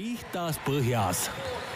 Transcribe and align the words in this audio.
pihtas 0.00 0.56
põhjas. 0.64 1.26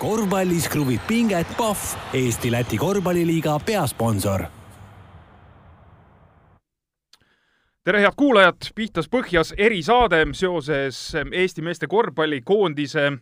korvpallis 0.01 0.65
kruvib 0.73 1.03
pinget 1.05 1.51
Pahv, 1.59 1.81
Eesti-Läti 2.17 2.79
korvpalliliiga 2.81 3.59
peasponsor. 3.67 4.45
tere, 7.85 8.01
head 8.01 8.17
kuulajad, 8.17 8.71
pihtas 8.75 9.11
põhjas 9.13 9.53
erisaade 9.59 10.23
seoses 10.33 11.13
Eesti 11.33 11.63
meeste 11.63 11.87
korvpallikoondise 11.87 13.13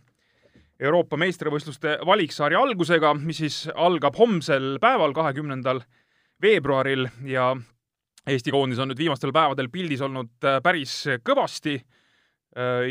Euroopa 0.79 1.17
meistrivõistluste 1.17 1.97
valiksarja 2.05 2.61
algusega, 2.61 3.13
mis 3.13 3.37
siis 3.43 3.57
algab 3.75 4.15
homsel 4.15 4.77
päeval, 4.79 5.11
kahekümnendal 5.13 5.81
veebruaril 6.41 7.09
ja 7.25 7.49
Eesti 8.27 8.55
koondis 8.55 8.79
on 8.79 8.93
nüüd 8.93 9.03
viimastel 9.03 9.35
päevadel 9.35 9.67
pildis 9.67 10.01
olnud 10.01 10.31
päris 10.63 10.95
kõvasti 11.27 11.81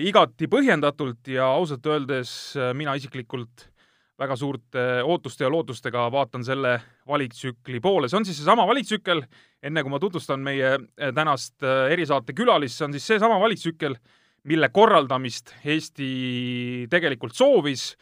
igati 0.02 0.48
põhjendatult 0.50 1.28
ja 1.30 1.46
ausalt 1.54 1.86
öeldes 1.86 2.56
äh, 2.58 2.72
mina 2.74 2.96
isiklikult 2.98 3.68
väga 4.22 4.36
suurte 4.36 4.82
ootuste 5.06 5.44
ja 5.44 5.50
lootustega 5.50 6.06
vaatan 6.12 6.44
selle 6.44 6.76
valiktsükli 7.08 7.80
poole. 7.80 8.08
see 8.08 8.18
on 8.20 8.26
siis 8.26 8.38
seesama 8.42 8.66
valiktsükkel, 8.68 9.22
enne 9.62 9.82
kui 9.82 9.92
ma 9.92 10.00
tutvustan 10.02 10.42
meie 10.44 10.74
äh, 10.74 11.14
tänast 11.14 11.62
äh, 11.62 11.92
erisaate 11.94 12.34
külalist, 12.36 12.78
see 12.78 12.88
on 12.88 12.96
siis 12.96 13.06
seesama 13.14 13.38
valiktsükkel, 13.40 13.96
mille 14.50 14.68
korraldamist 14.74 15.54
Eesti 15.64 16.10
tegelikult 16.90 17.34
soovis, 17.38 17.92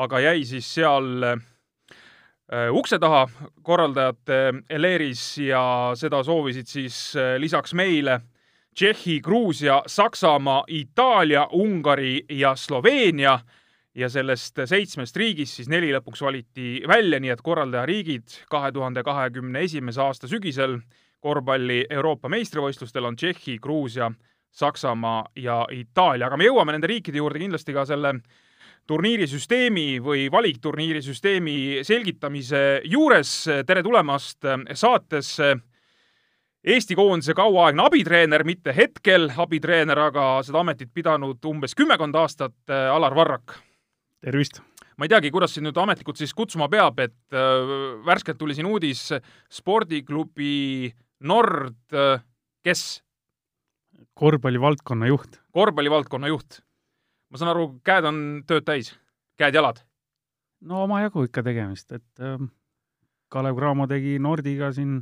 aga 0.00 0.20
jäi 0.24 0.44
siis 0.48 0.68
seal 0.74 1.24
äh, 1.30 2.66
ukse 2.72 2.98
taha 2.98 3.26
korraldajate 3.62 4.40
leeris 4.80 5.24
ja 5.44 5.62
seda 6.00 6.24
soovisid 6.24 6.68
siis 6.68 7.00
äh, 7.16 7.36
lisaks 7.38 7.74
meile 7.74 8.20
Tšehhi, 8.80 9.20
Gruusia, 9.20 9.82
Saksamaa, 9.86 10.64
Itaalia, 10.66 11.48
Ungari 11.52 12.24
ja 12.30 12.54
Sloveenia. 12.56 13.38
Ja 13.94 14.08
sellest 14.08 14.56
seitsmest 14.64 15.16
riigist 15.16 15.58
siis 15.58 15.68
neli 15.68 15.90
lõpuks 15.92 16.22
valiti 16.24 16.80
välja, 16.88 17.20
nii 17.20 17.34
et 17.34 17.42
korraldajariigid 17.44 18.38
kahe 18.48 18.72
tuhande 18.72 19.02
kahekümne 19.04 19.66
esimese 19.66 20.00
aasta 20.00 20.30
sügisel 20.32 20.78
korvpalli 21.20 21.82
Euroopa 21.90 22.32
meistrivõistlustel 22.32 23.04
on 23.04 23.20
Tšehhi, 23.20 23.58
Gruusia, 23.60 24.08
Saksamaa 24.50 25.26
ja 25.36 25.60
Itaalia, 25.76 26.30
aga 26.30 26.40
me 26.40 26.48
jõuame 26.48 26.72
nende 26.72 26.88
riikide 26.88 27.20
juurde 27.20 27.44
kindlasti 27.44 27.76
ka 27.76 27.84
selle 27.84 28.14
turniirisüsteemi 28.88 29.88
või 30.00 30.30
valikturniirisüsteemi 30.32 31.84
selgitamise 31.84 32.80
juures. 32.88 33.44
tere 33.66 33.82
tulemast 33.82 34.48
saatesse 34.72 35.58
Eesti 36.60 36.92
koondise 36.92 37.32
kauaaegne 37.32 37.86
abitreener, 37.86 38.42
mitte 38.44 38.74
hetkel 38.76 39.30
abitreener, 39.40 39.98
aga 40.10 40.24
seda 40.44 40.60
ametit 40.60 40.90
pidanud 40.92 41.40
umbes 41.48 41.72
kümmekond 41.72 42.18
aastat, 42.20 42.56
Alar 42.68 43.16
Varrak. 43.16 43.54
tervist! 44.20 44.60
ma 45.00 45.06
ei 45.08 45.12
teagi, 45.14 45.30
kuidas 45.32 45.54
sind 45.56 45.64
nüüd 45.64 45.78
ametlikult 45.80 46.20
siis 46.20 46.34
kutsuma 46.36 46.68
peab, 46.68 46.98
et 47.00 47.32
äh, 47.32 47.70
värskelt 48.04 48.36
tuli 48.36 48.52
siin 48.52 48.68
uudis 48.68 49.06
spordiklubi 49.48 50.92
Nord 51.24 51.96
äh,, 51.96 52.20
kes? 52.64 53.00
korvpallivaldkonna 54.20 55.08
juht. 55.08 55.40
korvpallivaldkonna 55.56 56.28
juht. 56.28 56.60
ma 57.32 57.40
saan 57.40 57.54
aru, 57.54 57.70
käed 57.80 58.04
on 58.04 58.20
tööd 58.44 58.68
täis, 58.68 58.92
käed-jalad? 59.40 59.80
no 60.60 60.84
omajagu 60.84 61.24
ikka 61.24 61.48
tegemist, 61.48 61.96
et 61.96 62.20
äh, 62.20 62.36
Kalev 63.32 63.56
Cramo 63.56 63.88
tegi 63.88 64.18
Nordiga 64.20 64.74
siin 64.76 64.98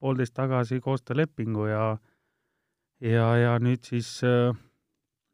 aasta-poolteist 0.00 0.34
tagasi 0.34 0.80
koostöölepingu 0.80 1.66
ja 1.66 1.98
ja, 3.00 3.36
ja 3.36 3.58
nüüd 3.58 3.84
siis 3.84 4.22
äh, 4.24 4.54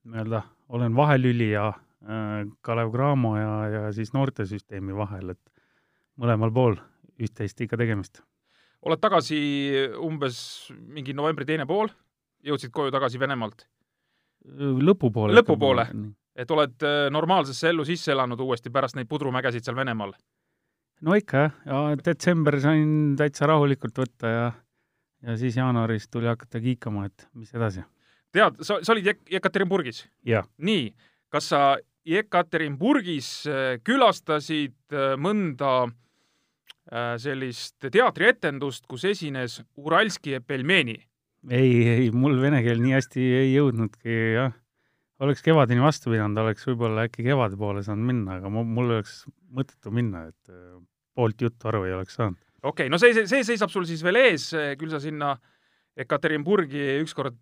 nii-öelda 0.05 0.43
olen 0.69 0.95
vahelülija 0.97 1.69
äh, 1.69 2.47
Kalev 2.61 2.93
Cramo 2.93 3.37
ja, 3.37 3.69
ja 3.69 3.93
siis 3.93 4.13
noortesüsteemi 4.13 4.95
vahel, 4.95 5.31
et 5.31 5.53
mõlemal 6.17 6.53
pool 6.53 6.77
üht-teist 7.19 7.61
ikka 7.61 7.77
tegemist. 7.77 8.23
oled 8.83 9.01
tagasi 9.01 9.39
umbes 9.99 10.73
mingi 10.79 11.15
novembri 11.15 11.45
teine 11.45 11.67
pool, 11.67 11.89
jõudsid 12.43 12.71
koju 12.71 12.91
tagasi 12.91 13.19
Venemaalt? 13.19 13.67
lõpupoole. 14.47 15.35
lõpupoole, 15.35 15.87
et 16.37 16.51
oled 16.51 16.83
äh, 16.83 17.11
normaalsesse 17.11 17.69
ellu 17.69 17.85
sisse 17.85 18.13
elanud 18.13 18.41
uuesti 18.41 18.71
pärast 18.71 18.97
neid 18.97 19.09
pudrumägesid 19.09 19.65
seal 19.65 19.77
Venemaal? 19.77 20.13
No 21.05 21.17
ikka 21.19 21.43
jah, 21.43 21.59
ja 21.67 21.81
detsember 22.05 22.61
sain 22.63 23.17
täitsa 23.19 23.49
rahulikult 23.51 23.99
võtta 24.05 24.33
ja 24.33 24.47
ja 25.27 25.37
siis 25.37 25.57
jaanuaris 25.57 26.09
tuli 26.09 26.29
hakata 26.31 26.61
kiikama, 26.61 27.07
et 27.09 27.29
mis 27.35 27.53
edasi. 27.55 27.85
tead, 28.33 28.59
sa, 28.61 28.79
sa 28.83 28.95
olid 28.95 29.07
Jek-, 29.13 29.29
Jekaterinburgis? 29.33 30.07
nii, 30.59 30.91
kas 31.33 31.51
sa 31.53 31.63
Jekaterinburgis 32.07 33.31
äh, 33.51 33.79
külastasid 33.85 34.77
äh, 34.95 35.15
mõnda 35.19 35.87
sellist 37.19 37.83
teatrietendust, 37.83 38.85
kus 38.87 39.03
esines 39.11 39.57
Uralski 39.75 40.37
ja 40.37 40.41
Pelmeni? 40.41 40.95
ei, 41.51 41.73
ei, 41.89 42.11
mul 42.15 42.39
vene 42.39 42.61
keel 42.63 42.79
nii 42.79 42.95
hästi 42.95 43.25
ei 43.41 43.49
jõudnudki, 43.57 44.15
jah. 44.37 44.55
Oleks 45.25 45.45
kevadeni 45.45 45.83
vastu 45.83 46.13
pidanud, 46.13 46.39
oleks 46.43 46.67
võib-olla 46.69 47.07
äkki 47.09 47.25
kevade 47.27 47.59
poole 47.61 47.83
saanud 47.87 48.11
minna, 48.11 48.39
aga 48.41 48.53
mul 48.53 48.97
oleks 48.99 49.23
mõttetu 49.57 49.93
minna, 49.95 50.27
et 50.31 50.57
poolt 51.17 51.41
juttu 51.47 51.71
aru 51.71 51.85
ei 51.89 51.97
oleks 51.97 52.19
saanud. 52.19 52.39
okei 52.63 52.87
okay,, 52.87 52.93
no 52.93 53.01
see, 53.01 53.15
see, 53.17 53.29
see 53.31 53.45
seisab 53.53 53.73
sul 53.73 53.87
siis 53.89 54.05
veel 54.05 54.21
ees, 54.27 54.51
küll 54.81 54.93
sa 54.93 55.03
sinna 55.03 55.37
Ekaterinburgi 55.97 56.99
ükskord 57.01 57.39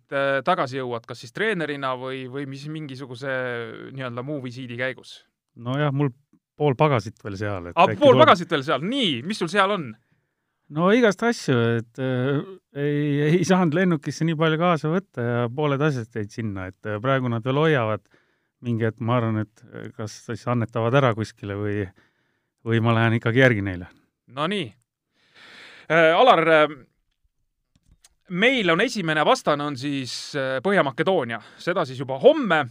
tagasi 0.47 0.77
jõuad, 0.79 1.03
kas 1.03 1.19
siis 1.25 1.33
treenerina 1.35 1.89
või, 1.99 2.21
või 2.31 2.45
mis 2.47 2.61
mingisuguse 2.71 3.33
nii-öelda 3.91 4.23
muu 4.23 4.39
visiidi 4.45 4.77
käigus? 4.79 5.17
nojah, 5.55 5.91
mul 5.95 6.13
pool 6.55 6.75
pagasit 6.79 7.19
veel 7.23 7.35
seal. 7.39 7.71
ah, 7.75 7.91
pool 7.99 8.19
pagasit 8.19 8.51
veel 8.51 8.63
seal, 8.63 8.83
nii, 8.83 9.19
mis 9.27 9.39
sul 9.41 9.51
seal 9.51 9.75
on? 9.75 9.89
No 10.73 10.89
igast 10.95 11.23
asju, 11.25 11.57
et 11.79 12.01
äh, 12.01 12.39
ei, 12.79 13.37
ei 13.39 13.45
saanud 13.47 13.75
lennukisse 13.77 14.25
nii 14.25 14.37
palju 14.39 14.59
kaasa 14.61 14.91
võtta 14.91 15.25
ja 15.25 15.43
pooled 15.53 15.81
asjad 15.85 16.19
jäid 16.19 16.33
sinna, 16.33 16.69
et 16.71 16.89
äh, 16.89 16.99
praegu 17.01 17.29
nad 17.31 17.45
veel 17.45 17.61
hoiavad. 17.61 18.05
mingi 18.65 18.85
hetk 18.87 19.01
ma 19.03 19.17
arvan, 19.19 19.43
et 19.43 19.63
äh, 19.67 19.91
kas 19.93 20.15
siis 20.25 20.47
annetavad 20.47 20.95
ära 20.97 21.13
kuskile 21.13 21.57
või, 21.59 21.85
või 22.65 22.81
ma 22.81 22.95
lähen 22.95 23.19
ikkagi 23.19 23.43
järgi 23.43 23.61
neile. 23.61 23.91
Nonii 24.27 24.65
äh,. 25.91 26.13
Alar 26.17 26.47
äh,, 26.47 26.77
meil 28.29 28.69
on 28.69 28.81
esimene 28.81 29.25
vastane 29.25 29.63
on 29.63 29.77
siis 29.77 30.33
äh, 30.35 30.57
Põhja-Makedoonia, 30.65 31.41
seda 31.57 31.85
siis 31.85 31.99
juba 31.99 32.17
homme 32.19 32.65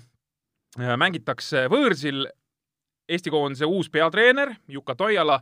mängitakse 0.74 1.68
võõrsil 1.70 2.24
Eesti 3.08 3.30
koondise 3.30 3.66
uus 3.68 3.90
peatreener 3.92 4.56
Juka 4.66 4.96
Toiala 4.98 5.36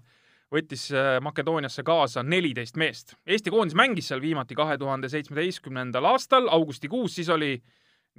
võttis 0.53 0.89
äh, 0.93 1.17
Makedooniasse 1.25 1.83
kaasa 1.87 2.23
neliteist 2.23 2.77
meest. 2.77 3.15
Eesti 3.27 3.53
koondis 3.53 3.77
mängis 3.79 4.11
seal 4.11 4.21
viimati 4.21 4.57
kahe 4.59 4.77
tuhande 4.79 5.09
seitsmeteistkümnendal 5.13 6.05
aastal, 6.13 6.49
augustikuus, 6.53 7.15
siis 7.17 7.31
oli 7.33 7.55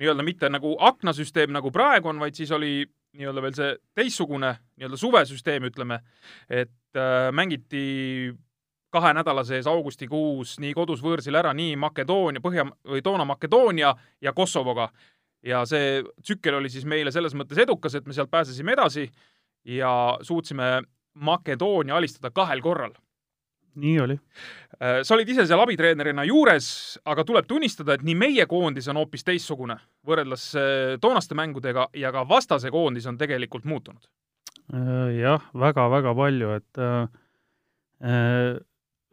nii-öelda 0.02 0.26
mitte 0.26 0.50
nagu 0.50 0.74
aknasüsteem, 0.80 1.54
nagu 1.54 1.72
praegu 1.72 2.10
on, 2.10 2.22
vaid 2.24 2.38
siis 2.38 2.52
oli 2.52 2.82
nii-öelda 3.14 3.44
veel 3.46 3.58
see 3.58 3.76
teistsugune 3.96 4.56
nii-öelda 4.80 4.98
suvesüsteem, 4.98 5.70
ütleme, 5.70 6.00
et 6.50 6.98
äh, 6.98 7.30
mängiti 7.36 8.34
kahe 8.94 9.14
nädala 9.18 9.44
sees 9.46 9.68
augustikuus 9.70 10.58
nii 10.62 10.74
kodus 10.78 11.02
võõrsil 11.02 11.38
ära 11.38 11.54
nii 11.58 11.76
Makedoonia, 11.82 12.42
Põhja 12.42 12.66
või 12.90 13.02
toona 13.06 13.26
Makedoonia 13.26 13.94
ja 14.22 14.34
Kosovoga. 14.34 14.90
ja 15.44 15.66
see 15.68 16.04
tsükkel 16.22 16.56
oli 16.56 16.70
siis 16.70 16.86
meile 16.86 17.12
selles 17.12 17.34
mõttes 17.36 17.60
edukas, 17.60 17.96
et 17.96 18.06
me 18.08 18.14
sealt 18.14 18.32
pääsesime 18.32 18.72
edasi 18.74 19.10
ja 19.66 20.18
suutsime 20.22 20.82
Makedoonia 21.14 21.96
alistada 21.96 22.32
kahel 22.32 22.62
korral. 22.62 22.94
nii 23.76 24.00
oli. 24.00 24.20
sa 25.02 25.16
olid 25.16 25.30
ise 25.30 25.48
seal 25.50 25.62
abitreenerina 25.64 26.24
juures, 26.30 27.00
aga 27.06 27.24
tuleb 27.26 27.48
tunnistada, 27.50 27.94
et 27.94 28.04
nii 28.06 28.16
meie 28.16 28.46
koondis 28.46 28.88
on 28.92 29.00
hoopis 29.02 29.24
teistsugune 29.26 29.80
võrreldes 30.06 30.52
toonaste 31.02 31.36
mängudega 31.36 31.88
ja 31.98 32.12
ka 32.14 32.22
vastase 32.30 32.70
koondis 32.72 33.08
on 33.10 33.18
tegelikult 33.18 33.66
muutunud. 33.66 34.06
jah, 35.18 35.50
väga-väga 35.54 36.14
palju, 36.16 36.52
et 36.60 36.84
äh, 38.04 38.60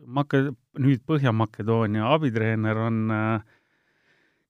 Make-, 0.07 0.53
nüüd 0.81 1.03
Põhja-Makedoonia 1.09 2.09
abitreener 2.15 2.79
on 2.87 3.01
äh, 3.13 3.57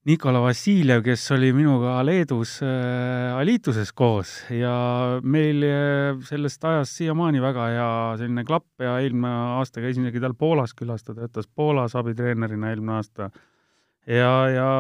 Nikola 0.09 0.41
Vassiljev, 0.41 1.03
kes 1.05 1.27
oli 1.35 1.51
minuga 1.53 1.99
Leedus 2.09 2.55
äh, 2.65 3.35
Alituses 3.37 3.91
koos 3.93 4.31
ja 4.49 4.71
meil 5.21 5.61
äh, 5.69 6.23
sellest 6.25 6.65
ajast 6.65 6.97
siiamaani 6.97 7.43
väga 7.45 7.67
hea 7.69 7.89
selline 8.17 8.47
klapp 8.49 8.81
ja 8.81 8.95
eelmine 9.03 9.29
aasta 9.59 9.83
käisin 9.85 10.07
isegi 10.07 10.23
tal 10.25 10.33
Poolas 10.41 10.73
külas, 10.79 11.05
ta 11.05 11.13
töötas 11.19 11.51
Poolas 11.53 11.99
abitreenerina 12.01 12.71
eelmine 12.73 12.95
aasta. 12.97 13.29
ja, 14.09 14.33
ja 14.49 14.71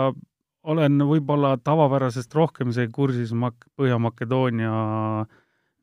olen 0.65 1.05
võib-olla 1.13 1.53
tavapärasest 1.61 2.33
rohkem 2.41 2.73
isegi 2.73 2.89
kursis 2.97 3.37
Mak-, 3.37 3.69
Põhja-Makedoonia 3.77 4.73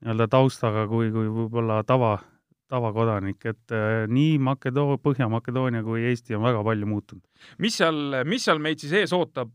nii-öelda 0.01 0.31
taustaga 0.33 0.87
kui, 0.89 1.11
kui 1.13 1.29
võib-olla 1.29 1.83
tava, 1.85 2.15
tavakodanik, 2.71 3.39
et 3.47 3.73
äh, 3.75 4.05
nii 4.11 4.37
Makedoo-, 4.43 4.97
Põhja-Makedoonia 5.03 5.83
kui 5.85 6.03
Eesti 6.09 6.35
on 6.37 6.43
väga 6.45 6.63
palju 6.67 6.89
muutunud. 6.89 7.23
mis 7.63 7.77
seal, 7.79 7.99
mis 8.27 8.47
seal 8.47 8.59
meid 8.63 8.81
siis 8.83 8.95
ees 9.01 9.13
ootab, 9.15 9.53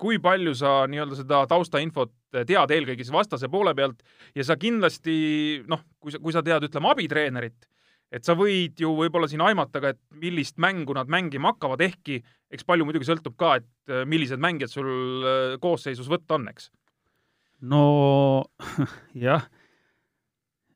kui 0.00 0.18
palju 0.22 0.54
sa 0.58 0.82
nii-öelda 0.90 1.18
seda 1.20 1.42
taustainfot 1.50 2.14
tead 2.32 2.74
eelkõige 2.74 3.04
siis 3.04 3.14
vastase 3.14 3.50
poole 3.52 3.74
pealt 3.78 4.02
ja 4.34 4.46
sa 4.46 4.56
kindlasti 4.56 5.62
noh, 5.70 5.84
kui 6.00 6.14
sa, 6.14 6.22
kui 6.22 6.34
sa 6.34 6.42
tead, 6.42 6.66
ütleme, 6.66 6.90
abitreenerit, 6.90 7.68
et 8.12 8.26
sa 8.26 8.36
võid 8.38 8.80
ju 8.80 8.92
võib-olla 8.98 9.30
siin 9.30 9.44
aimata 9.44 9.82
ka, 9.84 9.94
et 9.94 10.02
millist 10.22 10.58
mängu 10.62 10.96
nad 10.98 11.10
mängima 11.12 11.54
hakkavad, 11.54 11.84
ehkki 11.84 12.22
eks 12.52 12.66
palju 12.68 12.88
muidugi 12.88 13.08
sõltub 13.08 13.38
ka, 13.38 13.56
et 13.62 13.96
millised 14.08 14.42
mängijad 14.42 14.72
sul 14.72 15.58
koosseisus 15.62 16.10
võtta 16.10 16.40
on, 16.40 16.50
eks? 16.52 16.72
no 17.62 17.82
jah 19.26 19.46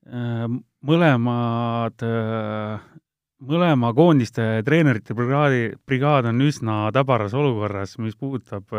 Äh, 0.06 0.46
mõlemad, 0.86 2.04
mõlema 3.46 3.92
koondiste 3.96 4.46
treenerite 4.66 5.16
brigaadi, 5.16 5.62
brigaad 5.86 6.30
on 6.30 6.44
üsna 6.46 6.76
tabaras 6.94 7.34
olukorras, 7.36 7.96
mis 8.02 8.16
puudutab 8.18 8.70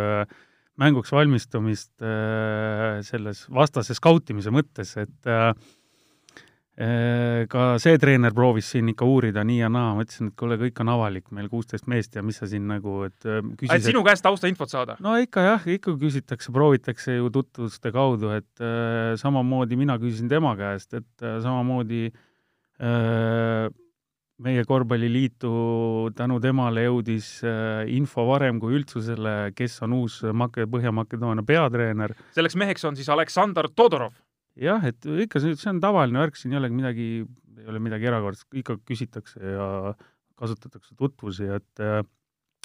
mänguks 0.78 1.12
valmistumist 1.14 1.92
selles 3.08 3.44
vastase 3.54 3.98
skautimise 3.98 4.54
mõttes, 4.54 4.96
et 5.02 5.32
ka 6.78 7.62
see 7.82 7.98
treener 7.98 8.34
proovis 8.38 8.68
siin 8.70 8.92
ikka 8.92 9.06
uurida 9.10 9.42
nii 9.48 9.64
ja 9.64 9.70
naa, 9.74 9.96
ma 9.98 10.04
ütlesin, 10.06 10.30
et 10.30 10.36
kuule, 10.38 10.60
kõik 10.62 10.78
on 10.84 10.92
avalik, 10.94 11.26
meil 11.34 11.48
kuusteist 11.50 11.88
meest 11.90 12.14
ja 12.14 12.22
mis 12.22 12.38
sa 12.38 12.46
siin 12.50 12.68
nagu, 12.70 13.00
et 13.08 13.26
äh, 13.26 13.40
küsis, 13.58 13.74
et 13.74 13.88
sinu 13.88 14.04
käest 14.06 14.22
taustainfot 14.26 14.70
saada? 14.70 14.98
no 15.02 15.16
ikka 15.18 15.46
jah, 15.48 15.66
ikka 15.78 15.96
küsitakse, 15.98 16.54
proovitakse 16.54 17.18
ju 17.18 17.32
tutvuste 17.34 17.92
kaudu, 17.96 18.30
et 18.38 18.62
äh, 18.62 19.16
samamoodi 19.18 19.80
mina 19.80 19.98
küsisin 20.02 20.30
tema 20.30 20.54
käest, 20.60 20.94
et 20.94 21.26
äh, 21.26 21.40
samamoodi 21.42 22.04
äh, 22.12 23.74
meie 24.46 24.68
korvpalliliitu 24.70 25.52
tänu 26.14 26.38
temale 26.44 26.86
jõudis 26.86 27.32
äh, 27.42 27.90
info 27.90 28.28
varem 28.30 28.62
kui 28.62 28.78
üldsusele, 28.78 29.50
kes 29.58 29.82
on 29.88 29.98
uus 29.98 30.22
Make-, 30.30 30.70
Põhja-Makedoonia 30.70 31.42
peatreener. 31.42 32.14
selleks 32.38 32.62
meheks 32.62 32.86
on 32.86 33.02
siis 33.02 33.10
Aleksandr 33.10 33.74
Todorov 33.74 34.14
jah, 34.62 34.84
et 34.88 35.06
ikka 35.26 35.42
see, 35.42 35.56
see 35.58 35.72
on 35.72 35.82
tavaline 35.84 36.22
värk, 36.22 36.38
siin 36.38 36.56
ei 36.56 36.62
olegi 36.62 36.78
midagi, 36.78 37.08
ei 37.62 37.72
ole 37.72 37.82
midagi 37.84 38.10
erakordset, 38.10 38.50
ikka 38.62 38.78
küsitakse 38.88 39.54
ja 39.54 39.68
kasutatakse 40.38 40.96
tutvusi, 40.98 41.48
et 41.58 41.82
äh, 41.84 42.02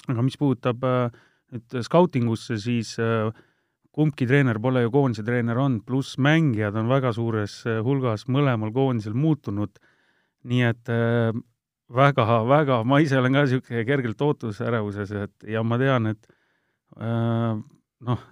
aga 0.09 0.25
mis 0.25 0.37
puudutab 0.39 0.83
äh, 0.87 1.23
nüüd 1.53 1.79
skautingusse, 1.85 2.57
siis 2.61 2.95
äh, 3.01 3.29
kumbki 3.93 4.27
treener 4.29 4.59
pole 4.61 4.85
ju 4.85 4.93
koondise 4.93 5.25
treener 5.25 5.59
olnud, 5.61 5.85
pluss 5.85 6.17
mängijad 6.21 6.77
on 6.79 6.89
väga 6.89 7.13
suures 7.13 7.59
hulgas 7.85 8.25
mõlemal 8.31 8.73
koondisel 8.73 9.13
muutunud, 9.17 9.77
nii 10.49 10.63
et 10.65 10.89
väga-väga, 11.93 12.79
ma 12.89 12.99
ise 13.03 13.19
olen 13.19 13.37
ka 13.37 13.43
niisugune 13.45 13.83
kergelt 13.85 14.23
ootusärevuses, 14.25 15.13
et 15.13 15.45
ja 15.53 15.61
ma 15.63 15.77
tean, 15.77 16.09
et 16.09 16.25
noh, 16.97 18.25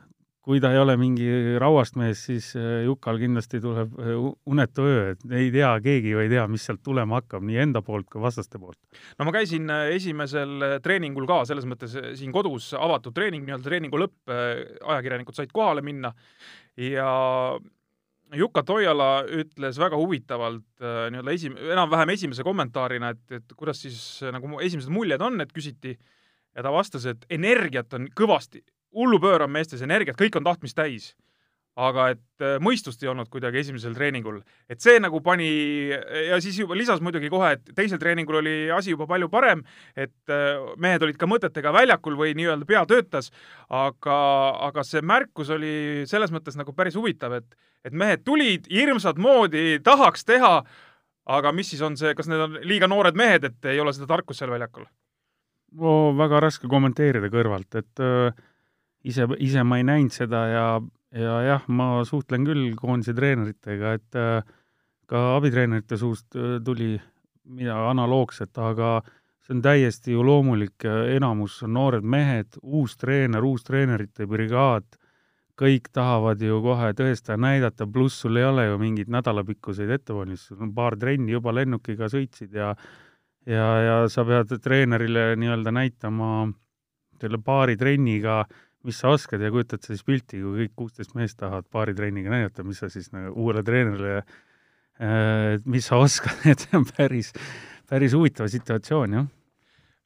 kui 0.45 0.61
ta 0.61 0.71
ei 0.73 0.79
ole 0.81 0.95
mingi 0.97 1.27
rauast 1.61 1.97
mees, 2.01 2.23
siis 2.25 2.47
äh, 2.57 2.81
Jukal 2.87 3.19
kindlasti 3.21 3.59
tuleb 3.61 3.93
äh, 4.01 4.13
unetu 4.49 4.85
öö, 4.89 5.11
et 5.13 5.25
ei 5.37 5.51
tea, 5.53 5.69
keegi 5.85 6.15
ju 6.15 6.23
ei 6.23 6.31
tea, 6.31 6.47
mis 6.49 6.65
sealt 6.65 6.81
tulema 6.85 7.19
hakkab, 7.19 7.45
nii 7.45 7.59
enda 7.61 7.83
poolt 7.85 8.09
kui 8.09 8.23
vastaste 8.23 8.61
poolt. 8.61 8.79
no 9.19 9.27
ma 9.27 9.35
käisin 9.35 9.69
äh, 9.69 9.91
esimesel 9.97 10.81
treeningul 10.81 11.29
ka, 11.29 11.43
selles 11.49 11.67
mõttes 11.69 11.93
siin 12.17 12.33
kodus 12.33 12.71
avatud 12.77 13.13
treening, 13.17 13.45
nii-öelda 13.45 13.69
treeningu 13.69 14.01
lõpp, 14.01 14.33
ajakirjanikud 14.33 15.37
said 15.37 15.53
kohale 15.53 15.85
minna 15.85 16.13
ja 16.79 17.11
Juka 18.31 18.63
Toiala 18.65 19.11
ütles 19.27 19.77
väga 19.77 19.99
huvitavalt 19.99 20.81
nii-öelda 20.81 21.35
esim-, 21.35 21.57
enam-vähem 21.75 22.15
esimese 22.15 22.45
kommentaarina, 22.47 23.13
et, 23.13 23.23
et 23.41 23.57
kuidas 23.59 23.83
siis 23.83 24.01
nagu 24.33 24.57
esimesed 24.63 24.89
muljed 24.93 25.21
on, 25.21 25.41
et 25.43 25.53
küsiti 25.53 25.97
ja 26.55 26.65
ta 26.65 26.71
vastas, 26.73 27.05
et 27.11 27.27
energiat 27.29 27.93
on 27.93 28.09
kõvasti 28.17 28.63
hullupöör 28.95 29.45
on 29.45 29.51
meestes 29.51 29.81
energiat, 29.85 30.19
kõik 30.19 30.37
on 30.39 30.47
tahtmist 30.47 30.77
täis. 30.77 31.13
aga 31.81 32.09
et 32.11 32.43
äh, 32.43 32.57
mõistust 32.59 32.99
ei 32.99 33.07
olnud 33.07 33.29
kuidagi 33.31 33.61
esimesel 33.61 33.93
treeningul, 33.95 34.41
et 34.69 34.83
see 34.83 34.97
nagu 34.99 35.21
pani 35.23 35.47
ja 36.27 36.35
siis 36.43 36.57
juba 36.59 36.75
lisas 36.75 36.99
muidugi 36.99 37.29
kohe, 37.31 37.53
et 37.55 37.71
teisel 37.77 37.97
treeningul 37.97 38.41
oli 38.41 38.55
asi 38.75 38.91
juba 38.91 39.07
palju 39.07 39.29
parem, 39.31 39.61
et 39.95 40.33
äh, 40.35 40.59
mehed 40.75 41.05
olid 41.07 41.15
ka 41.17 41.29
mõtetega 41.31 41.71
väljakul 41.71 42.19
või 42.19 42.35
nii-öelda 42.35 42.67
pea 42.67 42.83
töötas, 42.85 43.31
aga, 43.69 44.17
aga 44.67 44.83
see 44.83 44.99
märkus 44.99 45.53
oli 45.55 46.03
selles 46.11 46.35
mõttes 46.35 46.59
nagu 46.59 46.75
päris 46.75 46.99
huvitav, 46.99 47.39
et, 47.39 47.55
et 47.87 47.95
mehed 47.95 48.27
tulid 48.27 48.67
hirmsat 48.67 49.15
moodi, 49.15 49.79
tahaks 49.79 50.27
teha, 50.27 50.53
aga 51.39 51.55
mis 51.55 51.71
siis 51.71 51.87
on 51.87 51.95
see, 51.95 52.11
kas 52.19 52.27
need 52.27 52.49
on 52.49 52.59
liiga 52.67 52.91
noored 52.91 53.15
mehed, 53.15 53.47
et 53.47 53.71
ei 53.71 53.79
ole 53.79 53.95
seda 53.95 54.11
tarkust 54.11 54.43
seal 54.43 54.51
väljakul? 54.51 54.91
no 55.79 55.97
väga 56.19 56.43
raske 56.43 56.67
kommenteerida 56.67 57.31
kõrvalt, 57.31 57.79
et 57.79 58.03
äh 58.03 58.49
ise, 59.03 59.27
ise 59.39 59.63
ma 59.63 59.79
ei 59.79 59.85
näinud 59.87 60.13
seda 60.15 60.41
ja, 60.49 60.65
ja 61.15 61.37
jah, 61.45 61.65
ma 61.67 62.01
suhtlen 62.07 62.45
küll 62.47 62.71
koondise 62.79 63.15
treeneritega, 63.17 63.95
et 63.97 64.19
äh, 64.19 64.53
ka 65.09 65.23
abitreenerite 65.37 65.99
suust 65.99 66.37
äh, 66.37 66.59
tuli 66.65 66.93
midagi 67.51 67.91
analoogset, 67.91 68.53
aga 68.61 68.99
see 69.41 69.55
on 69.57 69.61
täiesti 69.65 70.13
ju 70.13 70.23
loomulik, 70.23 70.85
enamus 71.15 71.57
on 71.65 71.73
noored 71.75 72.05
mehed, 72.05 72.59
uus 72.61 72.95
treener, 73.01 73.43
uus 73.43 73.65
treenerite 73.67 74.27
brigaad, 74.29 74.85
kõik 75.61 75.89
tahavad 75.93 76.41
ju 76.41 76.61
kohe 76.63 76.91
tõestada, 76.97 77.37
näidata, 77.41 77.85
pluss 77.89 78.21
sul 78.23 78.37
ei 78.39 78.45
ole 78.47 78.67
ju 78.69 78.77
mingeid 78.81 79.09
nädalapikkuseid 79.13 79.89
ettevalmistusi, 79.97 80.69
paar 80.75 80.95
trenni 80.97 81.33
juba 81.33 81.53
lennukiga 81.53 82.09
sõitsid 82.09 82.53
ja 82.57 82.75
ja, 83.49 83.67
ja 83.81 83.95
sa 84.09 84.21
pead 84.21 84.53
treenerile 84.61 85.31
nii-öelda 85.41 85.71
näitama 85.73 86.51
selle 87.21 87.39
paari 87.41 87.73
trenniga 87.77 88.43
äh, 88.43 88.59
mis 88.87 89.01
sa 89.01 89.11
oskad 89.13 89.41
ja 89.41 89.51
kujutad 89.53 89.83
sa 89.83 89.93
siis 89.93 90.05
pilti, 90.05 90.39
kui 90.41 90.63
kõik 90.63 90.73
kuusteist 90.83 91.13
meest 91.17 91.39
tahavad 91.41 91.67
paari 91.71 91.93
trenniga 91.97 92.33
näidata, 92.33 92.65
mis 92.67 92.81
sa 92.81 92.89
siis 92.91 93.11
nagu 93.13 93.33
uuele 93.35 93.63
treenerile 93.65 94.15
äh,, 94.21 95.59
mis 95.65 95.89
sa 95.89 96.01
oskad, 96.01 96.41
et 96.51 96.65
see 96.65 96.79
on 96.79 96.87
päris, 96.89 97.31
päris 97.89 98.15
huvitav 98.17 98.49
situatsioon, 98.51 99.17
jah. 99.19 99.29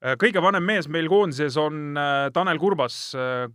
Äh, 0.06 0.18
kõige 0.22 0.44
vanem 0.44 0.66
mees 0.68 0.89
meil 0.92 1.10
koondises 1.12 1.57
on 1.62 1.98
äh, 2.00 2.27
Tanel 2.36 2.60
Kurbas, 2.62 3.00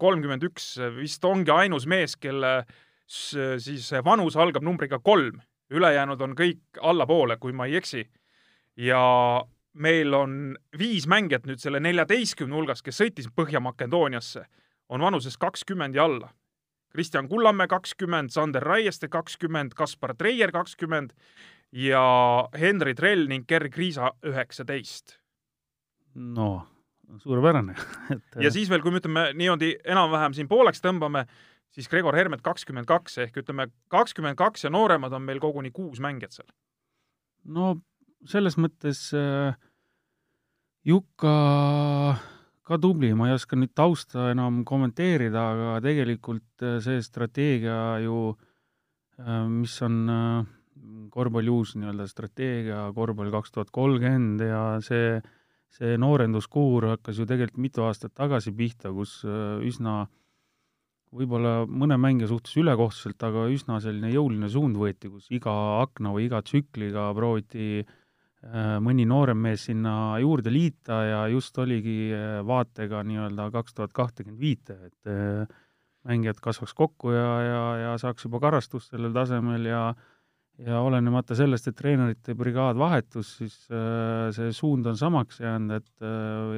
kolmkümmend 0.00 0.46
üks, 0.50 0.72
vist 0.96 1.24
ongi 1.28 1.52
ainus 1.54 1.88
mees, 1.90 2.16
kelle 2.20 2.60
siis 3.10 3.88
vanus 4.06 4.36
algab 4.38 4.62
numbriga 4.62 5.00
kolm, 5.02 5.40
ülejäänud 5.74 6.20
on 6.22 6.36
kõik 6.38 6.78
allapoole, 6.78 7.40
kui 7.42 7.50
ma 7.52 7.66
ei 7.66 7.80
eksi. 7.80 8.04
ja 8.76 9.00
meil 9.74 10.14
on 10.14 10.56
viis 10.78 11.06
mängijat 11.10 11.46
nüüd 11.46 11.60
selle 11.62 11.80
neljateistkümne 11.82 12.54
hulgas, 12.54 12.82
kes 12.82 13.00
sõitis 13.02 13.28
Põhja-Makedooniasse 13.34 14.44
on 14.90 15.00
vanuses 15.00 15.38
kakskümmend 15.38 15.94
ja 15.94 16.04
alla. 16.04 16.28
Kristjan 16.90 17.28
Kullamäe 17.28 17.68
kakskümmend, 17.70 18.30
Sander 18.34 18.62
Raieste 18.62 19.08
kakskümmend, 19.08 19.72
Kaspar 19.78 20.14
Treier 20.18 20.50
kakskümmend 20.52 21.14
ja 21.72 22.02
Henri 22.58 22.94
Trell 22.94 23.28
ning 23.30 23.46
Gerg 23.48 23.76
Riisa 23.78 24.12
üheksateist. 24.26 25.18
no 26.14 26.66
suurepärane 27.18 27.74
et 28.14 28.42
ja 28.42 28.50
siis 28.50 28.70
veel, 28.70 28.82
kui 28.82 28.90
me 28.90 28.98
ütleme 28.98 29.28
niimoodi 29.38 29.76
enam-vähem 29.84 30.34
siin 30.34 30.48
pooleks 30.50 30.82
tõmbame, 30.82 31.24
siis 31.70 31.88
Gregor 31.90 32.18
Hermet 32.18 32.42
kakskümmend 32.42 32.88
kaks 32.90 33.18
ehk 33.22 33.38
ütleme, 33.44 33.68
kakskümmend 33.94 34.38
kaks 34.38 34.66
ja 34.66 34.74
nooremad 34.74 35.14
on 35.14 35.22
meil 35.22 35.38
koguni 35.42 35.70
kuus 35.70 36.02
mängijat 36.02 36.34
seal. 36.34 36.50
no 37.44 37.76
selles 38.26 38.58
mõttes 38.58 39.06
äh, 39.14 39.54
Jukka 40.84 41.30
ka 42.70 42.78
tubli, 42.78 43.10
ma 43.18 43.26
ei 43.26 43.34
oska 43.34 43.58
nüüd 43.58 43.72
tausta 43.74 44.28
enam 44.30 44.62
kommenteerida, 44.66 45.42
aga 45.54 45.72
tegelikult 45.82 46.62
äh, 46.62 46.78
see 46.84 47.02
strateegia 47.02 47.98
ju, 48.04 48.30
äh, 49.18 49.42
mis 49.50 49.74
on 49.86 49.98
äh, 50.14 50.44
korvpalli 51.10 51.50
uus 51.50 51.74
nii-öelda 51.74 52.06
strateegia, 52.06 52.84
korvpall 52.94 53.34
kaks 53.34 53.56
tuhat 53.56 53.74
kolmkümmend 53.74 54.44
ja 54.46 54.62
see, 54.86 55.18
see 55.74 55.98
noorenduskuur 55.98 56.92
hakkas 56.92 57.18
ju 57.18 57.26
tegelikult 57.26 57.64
mitu 57.66 57.84
aastat 57.88 58.14
tagasi 58.14 58.54
pihta, 58.54 58.94
kus 58.94 59.18
üsna 59.66 60.04
võib-olla 61.10 61.64
mõne 61.66 61.98
mängija 61.98 62.30
suhtes 62.30 62.54
ülekohtuselt, 62.62 63.18
aga 63.26 63.48
üsna 63.50 63.80
selline 63.82 64.12
jõuline 64.14 64.48
suund 64.50 64.78
võeti, 64.78 65.10
kus 65.10 65.26
iga 65.34 65.52
akna 65.82 66.14
või 66.14 66.28
iga 66.30 66.38
tsükliga 66.46 67.10
prooviti 67.18 67.82
äh, 67.82 67.96
mõni 68.80 69.04
noorem 69.08 69.40
mees 69.44 69.66
sinna 69.68 70.18
juurde 70.20 70.52
liita 70.52 71.00
ja 71.04 71.24
just 71.28 71.58
oligi 71.60 72.12
äh, 72.16 72.38
vaatega 72.46 73.02
nii-öelda 73.04 73.50
kaks 73.52 73.76
tuhat 73.76 73.92
kahtekümmend 73.96 74.40
viite, 74.40 74.78
et 74.88 75.10
äh, 75.12 75.58
mängijad 76.08 76.40
kasvaks 76.40 76.72
kokku 76.76 77.12
ja, 77.12 77.26
ja, 77.44 77.64
ja 77.84 77.98
saaks 78.00 78.24
juba 78.24 78.40
karastust 78.40 78.94
sellel 78.94 79.12
tasemel 79.16 79.68
ja 79.68 79.90
ja 80.60 80.76
olenemata 80.84 81.32
sellest, 81.32 81.70
et 81.70 81.76
treenerite 81.78 82.34
brigaad 82.36 82.76
vahetus, 82.76 83.30
siis 83.38 83.54
see 84.36 84.50
suund 84.52 84.84
on 84.90 84.98
samaks 84.98 85.38
jäänud, 85.40 85.72
et 85.78 86.04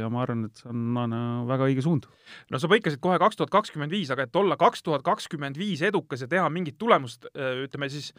ja 0.00 0.08
ma 0.10 0.24
arvan, 0.24 0.48
et 0.48 0.58
see 0.58 0.72
on 0.72 1.14
väga 1.46 1.68
õige 1.68 1.84
suund. 1.86 2.08
no 2.50 2.58
sa 2.58 2.66
põikasid 2.72 2.98
kohe 3.04 3.20
kaks 3.22 3.38
tuhat 3.38 3.52
kakskümmend 3.54 3.94
viis, 3.94 4.10
aga 4.10 4.26
et 4.26 4.40
olla 4.40 4.58
kaks 4.58 4.82
tuhat 4.82 5.06
kakskümmend 5.06 5.60
viis 5.60 5.84
edukas 5.86 6.26
ja 6.26 6.30
teha 6.34 6.48
mingit 6.50 6.80
tulemust, 6.82 7.30
ütleme 7.36 7.86
siis 7.94 8.10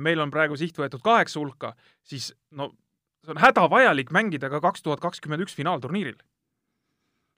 meil 0.00 0.24
on 0.24 0.32
praegu 0.32 0.56
siht 0.56 0.80
võetud 0.80 1.04
kaheksa 1.04 1.36
hulka, 1.42 1.74
siis 2.00 2.32
no 2.56 2.70
see 3.30 3.38
on 3.38 3.44
hädavajalik 3.44 4.10
mängida 4.10 4.50
ka 4.50 4.60
kaks 4.60 4.82
tuhat 4.82 5.00
kakskümmend 5.00 5.46
üks 5.46 5.54
finaalturniiril. 5.54 6.18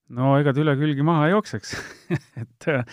no 0.08 0.37
ega 0.40 0.52
ta 0.52 0.64
üle 0.64 0.76
külgi 0.80 1.04
maha 1.04 1.28
ei 1.28 1.37
jookseks 1.37 1.75
et 2.42 2.68
äh, 2.72 2.84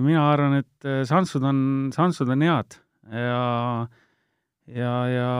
mina 0.00 0.28
arvan, 0.32 0.60
et 0.60 0.88
šansud 1.08 1.44
on, 1.48 1.58
šansud 1.96 2.28
on 2.32 2.44
head 2.44 2.78
ja, 3.08 3.88
ja, 4.68 4.94
ja 5.08 5.30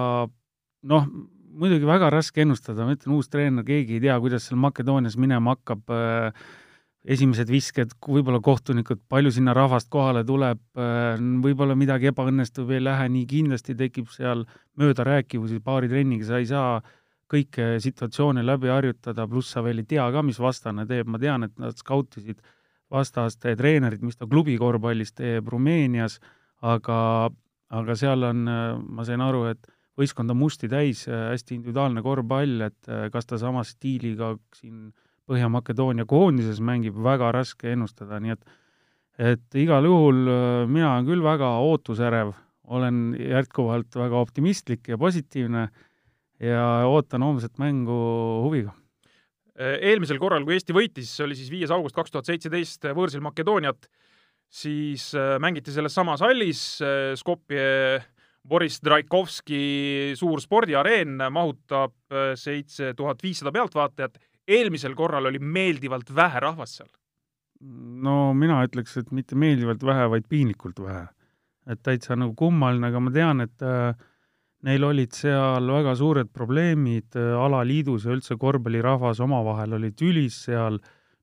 noh, 0.86 1.08
muidugi 1.56 1.88
väga 1.88 2.08
raske 2.12 2.44
ennustada, 2.44 2.86
ma 2.86 2.96
ütlen, 2.96 3.16
uus 3.16 3.28
treener, 3.32 3.64
keegi 3.66 3.98
ei 3.98 4.04
tea, 4.06 4.16
kuidas 4.22 4.48
seal 4.48 4.60
Makedoonias 4.60 5.18
minema 5.20 5.56
hakkab 5.56 5.92
äh,, 5.92 6.46
esimesed 7.06 7.50
visked, 7.50 7.94
võib-olla 8.02 8.40
kohtunikud, 8.42 9.00
palju 9.10 9.30
sinna 9.36 9.54
rahvast 9.56 9.88
kohale 9.92 10.24
tuleb, 10.26 10.60
äh, 10.78 11.14
võib-olla 11.44 11.76
midagi 11.78 12.10
ebaõnnestub, 12.10 12.70
ei 12.74 12.82
lähe 12.82 13.08
nii, 13.14 13.26
kindlasti 13.30 13.76
tekib 13.78 14.10
seal 14.14 14.44
möödarääkivusi 14.80 15.60
paari 15.64 15.90
trenniga, 15.92 16.26
sa 16.26 16.40
ei 16.42 16.48
saa 16.50 16.80
kõiki 17.30 17.76
situatsioone 17.82 18.42
läbi 18.46 18.70
harjutada, 18.70 19.26
pluss 19.30 19.54
sa 19.54 19.62
veel 19.66 19.82
ei 19.82 19.88
tea 19.94 20.04
ka, 20.14 20.22
mis 20.26 20.38
vastane 20.42 20.86
teeb, 20.86 21.08
ma 21.10 21.18
tean, 21.22 21.46
et 21.46 21.54
nad 21.62 21.78
skautisid 21.78 22.42
vastaste 22.90 23.56
treenerit, 23.58 24.02
mis 24.06 24.18
ta 24.18 24.28
klubi 24.30 24.54
korvpallis 24.58 25.14
teeb 25.14 25.48
Rumeenias, 25.50 26.20
aga, 26.62 27.30
aga 27.74 27.96
seal 27.98 28.22
on, 28.28 28.44
ma 28.46 29.06
sain 29.06 29.22
aru, 29.22 29.48
et 29.50 29.66
võistkond 29.98 30.30
on 30.30 30.38
musti 30.38 30.70
täis, 30.70 31.06
hästi 31.08 31.56
individuaalne 31.56 32.02
korvpall, 32.04 32.68
et 32.68 32.94
kas 33.12 33.26
ta 33.26 33.40
sama 33.42 33.64
stiiliga 33.66 34.36
siin 34.54 34.92
Põhja-Makedoonia 35.26 36.06
koondises 36.06 36.60
mängib, 36.62 36.96
väga 37.02 37.32
raske 37.34 37.72
ennustada, 37.74 38.20
nii 38.22 38.36
et 38.36 38.54
et 39.16 39.56
igal 39.56 39.86
juhul 39.88 40.18
mina 40.68 40.90
olen 40.90 41.06
küll 41.08 41.22
väga 41.24 41.48
ootusärev, 41.64 42.34
olen 42.68 43.14
jätkuvalt 43.16 43.96
väga 43.96 44.18
optimistlik 44.20 44.90
ja 44.92 44.98
positiivne 45.00 45.62
ja 46.44 46.64
ootan 46.84 47.24
homset 47.24 47.56
mängu 47.58 47.96
huviga. 48.44 48.74
eelmisel 49.56 50.18
korral, 50.20 50.44
kui 50.44 50.58
Eesti 50.58 50.76
võitis, 50.76 51.14
see 51.16 51.24
oli 51.24 51.38
siis 51.38 51.48
viies 51.50 51.72
august 51.72 51.96
kaks 51.96 52.12
tuhat 52.12 52.28
seitseteist 52.28 52.84
võõrsil 52.92 53.24
Makedooniat, 53.24 53.88
siis 54.52 55.14
mängiti 55.40 55.72
selles 55.72 55.96
samas 55.96 56.20
hallis 56.20 56.60
Skopje 57.16 57.64
Boris 58.46 58.78
Draikovski 58.84 60.14
suur 60.18 60.40
spordiareen 60.42 61.18
mahutab 61.34 61.94
äh, 62.12 62.32
seitse 62.38 62.92
tuhat 62.96 63.22
viissada 63.24 63.52
pealtvaatajat. 63.54 64.18
Eelmisel 64.46 64.94
korral 64.94 65.30
oli 65.30 65.40
meeldivalt 65.42 66.12
vähe 66.14 66.40
rahvast 66.40 66.80
seal. 66.80 66.90
no 68.06 68.34
mina 68.36 68.60
ütleks, 68.66 68.98
et 69.00 69.12
mitte 69.16 69.38
meeldivalt 69.38 69.82
vähe, 69.82 70.10
vaid 70.12 70.26
piinlikult 70.28 70.80
vähe. 70.82 71.06
et 71.66 71.80
täitsa 71.82 72.14
nagu 72.14 72.34
kummaline, 72.38 72.86
aga 72.86 73.00
ma 73.02 73.10
tean, 73.10 73.40
et 73.42 73.62
äh, 73.66 73.96
neil 74.66 74.84
olid 74.86 75.14
seal 75.16 75.66
väga 75.72 75.96
suured 75.98 76.30
probleemid 76.34 77.16
äh, 77.18 77.32
alaliidus 77.34 78.06
ja 78.06 78.14
üldse 78.14 78.36
korvpallirahvas 78.38 79.20
omavahel 79.24 79.74
oli 79.80 79.90
tülis 79.90 80.44
seal, 80.46 80.78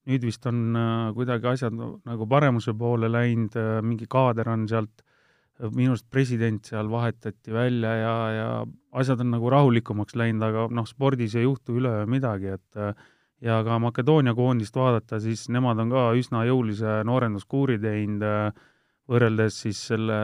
nüüd 0.10 0.26
vist 0.28 0.46
on 0.52 0.76
äh, 0.76 1.14
kuidagi 1.16 1.48
asjad 1.54 1.78
nagu 1.80 2.28
paremuse 2.28 2.76
poole 2.76 3.08
läinud 3.12 3.56
äh,, 3.56 3.80
mingi 3.86 4.10
kaader 4.10 4.52
on 4.52 4.68
sealt 4.68 5.06
minu 5.74 5.94
arust 5.94 6.08
president 6.12 6.66
seal 6.66 6.90
vahetati 6.90 7.54
välja 7.54 7.94
ja, 8.00 8.16
ja 8.34 8.48
asjad 9.00 9.22
on 9.22 9.34
nagu 9.36 9.52
rahulikumaks 9.54 10.18
läinud, 10.20 10.44
aga 10.48 10.68
noh, 10.74 10.88
spordis 10.90 11.36
ei 11.38 11.46
juhtu 11.46 11.78
üleöö 11.80 12.08
midagi, 12.10 12.56
et 12.58 12.82
ja 13.44 13.60
ka 13.66 13.80
Makedoonia 13.80 14.34
koondist 14.38 14.76
vaadata, 14.76 15.20
siis 15.22 15.46
nemad 15.54 15.80
on 15.84 15.94
ka 15.94 16.10
üsna 16.18 16.44
jõulise 16.50 17.02
noorenduskuuri 17.08 17.78
teinud, 17.82 18.26
võrreldes 19.12 19.58
siis 19.66 19.80
selle 19.92 20.18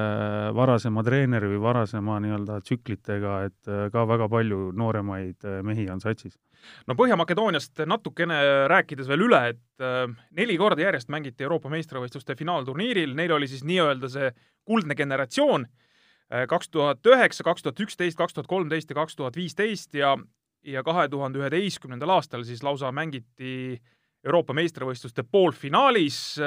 varasema 0.56 1.04
treeneri 1.04 1.50
või 1.52 1.60
varasema 1.62 2.20
nii-öelda 2.24 2.62
tsüklitega, 2.64 3.34
et 3.50 3.72
ka 3.92 4.06
väga 4.08 4.30
palju 4.32 4.70
nooremaid 4.72 5.50
mehi 5.68 5.90
on 5.92 6.00
satsis 6.00 6.38
no 6.88 6.96
Põhja-Makedooniast 7.00 7.84
natukene 7.90 8.40
rääkides 8.72 9.10
veel 9.10 9.28
üle, 9.28 9.42
et 9.54 9.84
äh, 9.84 10.08
neli 10.36 10.58
korda 10.58 10.86
järjest 10.86 11.12
mängiti 11.14 11.46
Euroopa 11.48 11.72
meistrivõistluste 11.74 12.36
finaalturniiril, 12.40 13.16
neil 13.16 13.36
oli 13.36 13.48
siis 13.52 13.64
nii-öelda 13.68 14.10
see 14.12 14.32
kuldne 14.68 14.98
generatsioon 14.98 15.68
äh, 15.68 16.48
kaks 16.50 16.70
tuhat 16.70 17.06
üheksa, 17.06 17.46
kaks 17.48 17.66
tuhat 17.66 17.86
üksteist, 17.86 18.18
kaks 18.18 18.38
tuhat 18.38 18.50
kolmteist 18.52 18.92
ja 18.92 19.00
kaks 19.02 19.16
tuhat 19.20 19.40
viisteist 19.40 19.96
ja 19.96 20.18
ja 20.64 20.84
kahe 20.84 21.08
tuhande 21.08 21.40
üheteistkümnendal 21.40 22.18
aastal 22.18 22.44
siis 22.44 22.64
lausa 22.64 22.92
mängiti 22.92 23.80
Euroopa 24.26 24.54
meistrivõistluste 24.54 25.24
poolfinaalis. 25.24 26.40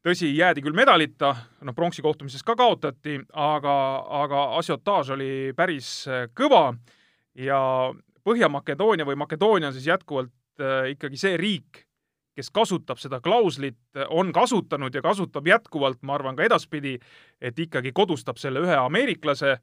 tõsi, 0.00 0.30
jäädi 0.32 0.62
küll 0.64 0.72
medalita, 0.72 1.34
noh, 1.60 1.74
pronksi 1.76 2.00
kohtumises 2.02 2.40
ka 2.42 2.54
kaotati, 2.56 3.18
aga, 3.36 3.74
aga 4.22 4.44
asiotaaž 4.56 5.10
oli 5.12 5.52
päris 5.56 6.06
kõva 6.32 6.72
ja 7.36 7.92
Põhja-Makedoonia 8.24 9.06
või 9.08 9.18
Makedoonia 9.20 9.70
on 9.70 9.76
siis 9.76 9.88
jätkuvalt 9.88 10.32
äh, 10.62 10.90
ikkagi 10.94 11.20
see 11.20 11.36
riik, 11.40 11.84
kes 12.36 12.50
kasutab 12.54 13.00
seda 13.02 13.18
klauslit, 13.20 13.78
on 14.08 14.30
kasutanud 14.32 14.94
ja 14.94 15.02
kasutab 15.02 15.48
jätkuvalt, 15.50 15.98
ma 16.06 16.14
arvan, 16.14 16.36
ka 16.38 16.46
edaspidi, 16.46 16.94
et 17.40 17.58
ikkagi 17.58 17.92
kodustab 17.92 18.38
selle 18.40 18.62
ühe 18.64 18.76
ameeriklase 18.78 19.56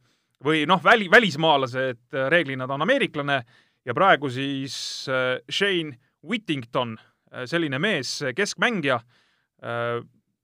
või 0.44 0.66
noh, 0.70 0.84
väli, 0.84 1.08
välismaalase, 1.12 1.88
et 1.96 2.18
äh, 2.18 2.28
reeglina 2.34 2.68
ta 2.68 2.76
on 2.78 2.86
ameeriklane 2.86 3.40
ja 3.86 3.96
praegu 3.98 4.30
siis 4.30 4.76
äh, 5.10 5.38
Shane 5.50 5.98
Whittington, 6.28 6.98
selline 7.46 7.76
mees, 7.80 8.10
keskmängija, 8.36 8.96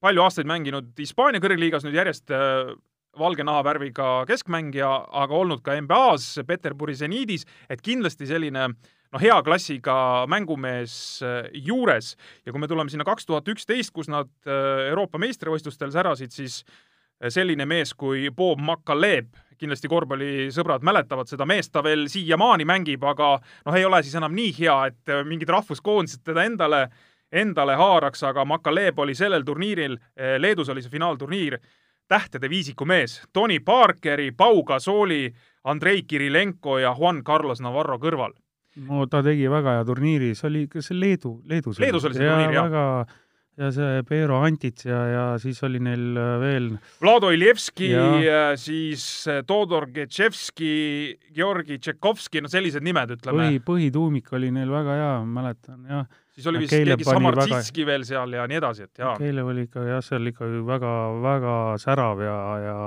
palju 0.04 0.22
aastaid 0.22 0.48
mänginud 0.48 0.92
Hispaania 1.00 1.40
kõrgliigas, 1.42 1.86
nüüd 1.88 1.96
järjest 1.96 2.30
valge 3.20 3.46
nahavärviga 3.46 4.24
keskmängija, 4.30 4.90
aga 5.24 5.38
olnud 5.38 5.62
ka 5.66 5.76
NBA-s 5.78 6.42
Peterburi 6.48 6.96
seniidis, 6.98 7.46
et 7.70 7.82
kindlasti 7.86 8.28
selline 8.30 8.70
noh, 9.14 9.22
hea 9.22 9.36
klassiga 9.46 9.96
mängumees 10.32 10.96
äh, 11.26 11.52
juures. 11.66 12.14
Ja 12.46 12.54
kui 12.54 12.64
me 12.64 12.70
tuleme 12.70 12.92
sinna 12.92 13.06
kaks 13.08 13.30
tuhat 13.30 13.48
üksteist, 13.54 13.94
kus 13.94 14.10
nad 14.12 14.32
äh, 14.48 14.90
Euroopa 14.90 15.22
meistrivõistlustel 15.22 15.94
särasid, 15.94 16.34
siis 16.34 16.64
äh, 16.64 17.30
selline 17.34 17.68
mees 17.70 17.94
kui 17.94 18.30
Bob 18.34 18.62
Makaleb, 18.64 19.34
kindlasti 19.62 19.88
korvpallisõbrad 19.92 20.84
mäletavad 20.84 21.30
seda 21.30 21.46
meest, 21.48 21.72
ta 21.72 21.84
veel 21.86 22.08
siiamaani 22.12 22.66
mängib, 22.68 23.06
aga 23.08 23.36
noh, 23.38 23.78
ei 23.78 23.86
ole 23.86 24.02
siis 24.04 24.18
enam 24.20 24.34
nii 24.36 24.52
hea, 24.58 24.80
et 24.90 25.14
mingid 25.30 25.54
rahvuskoondised 25.54 26.26
teda 26.26 26.44
endale, 26.50 26.88
endale 27.32 27.78
haaraks, 27.80 28.26
aga 28.28 28.44
Makaleb 28.50 29.00
oli 29.00 29.16
sellel 29.16 29.46
turniiril, 29.46 29.96
Leedus 30.42 30.74
oli 30.74 30.84
see 30.84 30.92
finaalturniir 30.92 31.62
tähtede 32.08 32.50
viisiku 32.50 32.86
mees 32.86 33.22
Tony 33.34 33.60
Parkeri, 33.60 34.32
Pau 34.32 34.64
Gasooli, 34.64 35.34
Andrei 35.64 36.04
Kirilenko 36.04 36.80
ja 36.80 36.96
Juan 36.98 37.24
Carlos 37.24 37.62
Navarro 37.62 38.00
kõrval. 38.00 38.34
no 38.90 39.06
ta 39.06 39.22
tegi 39.24 39.50
väga 39.50 39.78
hea 39.78 39.84
turniiri, 39.86 40.34
see 40.36 40.48
oli, 40.50 40.64
kas 40.68 40.90
see 40.90 40.98
Leedu, 40.98 41.42
Leedus 41.50 41.80
Leedus 41.80 42.08
oli 42.10 42.18
see 42.18 42.26
turniir, 42.26 42.56
jah. 42.56 42.72
väga 42.72 42.86
ja 43.62 43.70
see 43.70 44.02
Peero 44.10 44.40
Antits 44.42 44.88
ja, 44.88 45.00
ja 45.12 45.26
siis 45.38 45.60
oli 45.64 45.78
neil 45.84 46.18
äh, 46.18 46.32
veel 46.42 46.72
Vlado 47.04 47.30
Iljevski, 47.34 47.92
siis 48.58 49.06
äh, 49.30 49.44
Todor 49.46 49.92
Getševski, 49.94 50.74
Georgi 51.36 51.78
Tšekovski, 51.78 52.42
no 52.42 52.50
sellised 52.50 52.86
nimed, 52.86 53.14
ütleme. 53.20 53.46
põhi, 53.46 53.62
põhituumik 53.68 54.34
oli 54.34 54.50
neil 54.56 54.74
väga 54.74 54.98
hea, 54.98 55.16
mäletan, 55.38 55.86
jah 55.86 56.10
siis 56.34 56.48
oli 56.50 56.64
vist 56.64 56.74
keegi 56.74 57.08
Samartšitski 57.08 57.84
väga... 57.84 57.92
veel 57.92 58.06
seal 58.08 58.38
ja 58.38 58.46
nii 58.50 58.60
edasi, 58.60 58.88
et 58.90 59.04
jaa. 59.04 59.16
Keilev 59.22 59.52
oli 59.54 59.68
ikka 59.68 59.86
jah, 59.88 60.04
seal 60.06 60.32
ikka 60.32 60.50
väga, 60.68 60.94
väga 61.24 61.58
särav 61.82 62.24
ja, 62.24 62.38
ja 62.64 62.78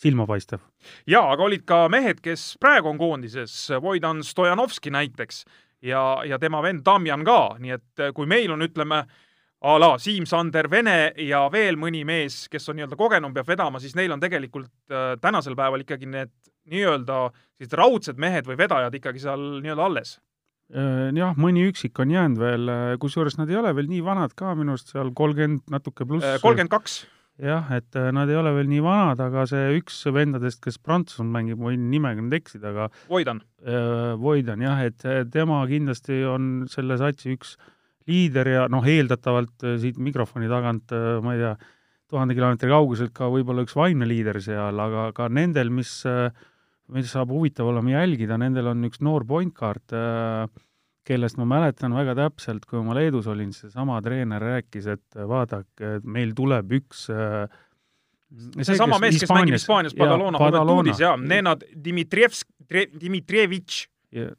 silmapaistev. 0.00 0.64
jaa, 1.08 1.26
aga 1.32 1.46
olid 1.46 1.64
ka 1.68 1.84
mehed, 1.92 2.20
kes 2.24 2.54
praegu 2.60 2.92
on 2.92 2.98
koondises, 3.00 3.54
Voidan 3.82 4.24
Stojanovski 4.24 4.92
näiteks 4.94 5.44
ja, 5.82 6.02
ja 6.26 6.38
tema 6.38 6.62
vend 6.64 6.84
Damjan 6.86 7.24
ka, 7.26 7.40
nii 7.60 7.76
et 7.76 8.04
eh, 8.04 8.12
kui 8.16 8.28
meil 8.28 8.52
on, 8.52 8.64
ütleme, 8.66 9.04
a 9.66 9.78
la 9.80 9.94
Siim-Sander 9.98 10.68
Vene 10.70 11.14
ja 11.24 11.46
veel 11.52 11.78
mõni 11.80 12.04
mees, 12.06 12.44
kes 12.52 12.68
on 12.68 12.76
nii-öelda 12.78 12.98
kogenum, 12.98 13.32
peab 13.34 13.48
vedama, 13.48 13.80
siis 13.80 13.96
neil 13.96 14.12
on 14.12 14.22
tegelikult 14.22 14.92
äh, 14.92 15.14
tänasel 15.20 15.56
päeval 15.58 15.82
ikkagi 15.84 16.08
need 16.12 16.32
nii-öelda 16.70 17.26
sellised 17.56 17.76
raudsed 17.78 18.20
mehed 18.20 18.46
või 18.48 18.58
vedajad 18.60 18.94
ikkagi 18.98 19.22
seal 19.22 19.44
nii-öelda 19.64 19.88
alles 19.88 20.16
jah, 20.70 21.36
mõni 21.38 21.66
üksik 21.70 21.98
on 22.02 22.10
jäänud 22.10 22.40
veel, 22.40 22.70
äh, 22.72 22.94
kusjuures 23.02 23.36
nad 23.38 23.50
ei 23.50 23.58
ole 23.60 23.74
veel 23.76 23.90
nii 23.90 24.00
vanad 24.06 24.34
ka 24.38 24.54
minu 24.58 24.74
arust 24.74 24.90
seal 24.94 25.12
kolmkümmend 25.14 25.68
natuke 25.70 26.06
pluss. 26.08 26.26
Äh, 26.26 26.40
kolmkümmend 26.42 26.72
kaks. 26.72 27.04
jah, 27.36 27.68
et 27.76 27.92
nad 28.16 28.30
ei 28.32 28.38
ole 28.40 28.50
veel 28.56 28.68
nii 28.70 28.80
vanad, 28.80 29.20
aga 29.20 29.44
see 29.46 29.76
üks 29.76 29.98
vendadest, 30.08 30.62
kes 30.64 30.78
Prantsusmaal 30.80 31.28
mängib, 31.34 31.60
ma 31.60 31.68
võin 31.68 31.90
nimega 31.92 32.22
nüüd 32.24 32.38
eksida, 32.38 32.72
aga 32.72 32.88
Voidan. 33.10 33.42
Voidan 34.22 34.62
jah, 34.64 34.80
et 34.88 35.04
tema 35.34 35.60
kindlasti 35.68 36.22
on 36.24 36.64
selle 36.72 36.96
satsi 36.96 37.34
üks 37.36 37.58
liider 38.08 38.48
ja 38.48 38.66
noh, 38.72 38.86
eeldatavalt 38.88 39.66
siit 39.82 40.00
mikrofoni 40.00 40.48
tagant, 40.48 40.96
ma 41.20 41.36
ei 41.36 41.42
tea, 41.42 41.56
tuhande 42.10 42.36
kilomeetri 42.38 42.70
kauguselt 42.70 43.14
ka 43.16 43.28
võib-olla 43.32 43.64
üks 43.66 43.74
vaimne 43.76 44.06
liider 44.08 44.38
seal, 44.42 44.78
aga 44.80 45.10
ka 45.16 45.28
nendel, 45.32 45.72
mis 45.74 45.98
äh, 46.08 46.30
mis 46.94 47.10
saab 47.10 47.32
huvitav 47.34 47.70
olema 47.70 47.96
jälgida, 47.96 48.38
nendel 48.38 48.70
on 48.72 48.86
üks 48.88 49.02
noor 49.04 49.26
point 49.26 49.54
guard, 49.56 49.84
äh, 49.96 50.46
kellest 51.06 51.38
ma 51.38 51.46
mäletan 51.48 51.94
väga 51.94 52.16
täpselt, 52.18 52.66
kui 52.66 52.82
ma 52.82 52.96
Leedus 52.98 53.28
olin, 53.30 53.52
seesama 53.54 54.00
treener 54.02 54.42
rääkis, 54.42 54.88
et 54.96 55.20
vaadake, 55.30 56.00
meil 56.02 56.34
tuleb 56.36 56.72
üks 56.80 57.06
äh, 57.14 57.46
seesama 58.62 58.98
mees, 59.02 59.20
kes 59.22 59.32
mängib 59.32 59.56
Hispaanias. 59.56 59.94
Badalona 59.98 60.40
Juventuudis 60.40 61.02
ja 61.02 61.14
Nenad 61.20 61.62
Dmitrievsk, 61.84 62.48
Dmitrijevitš. 62.70 63.86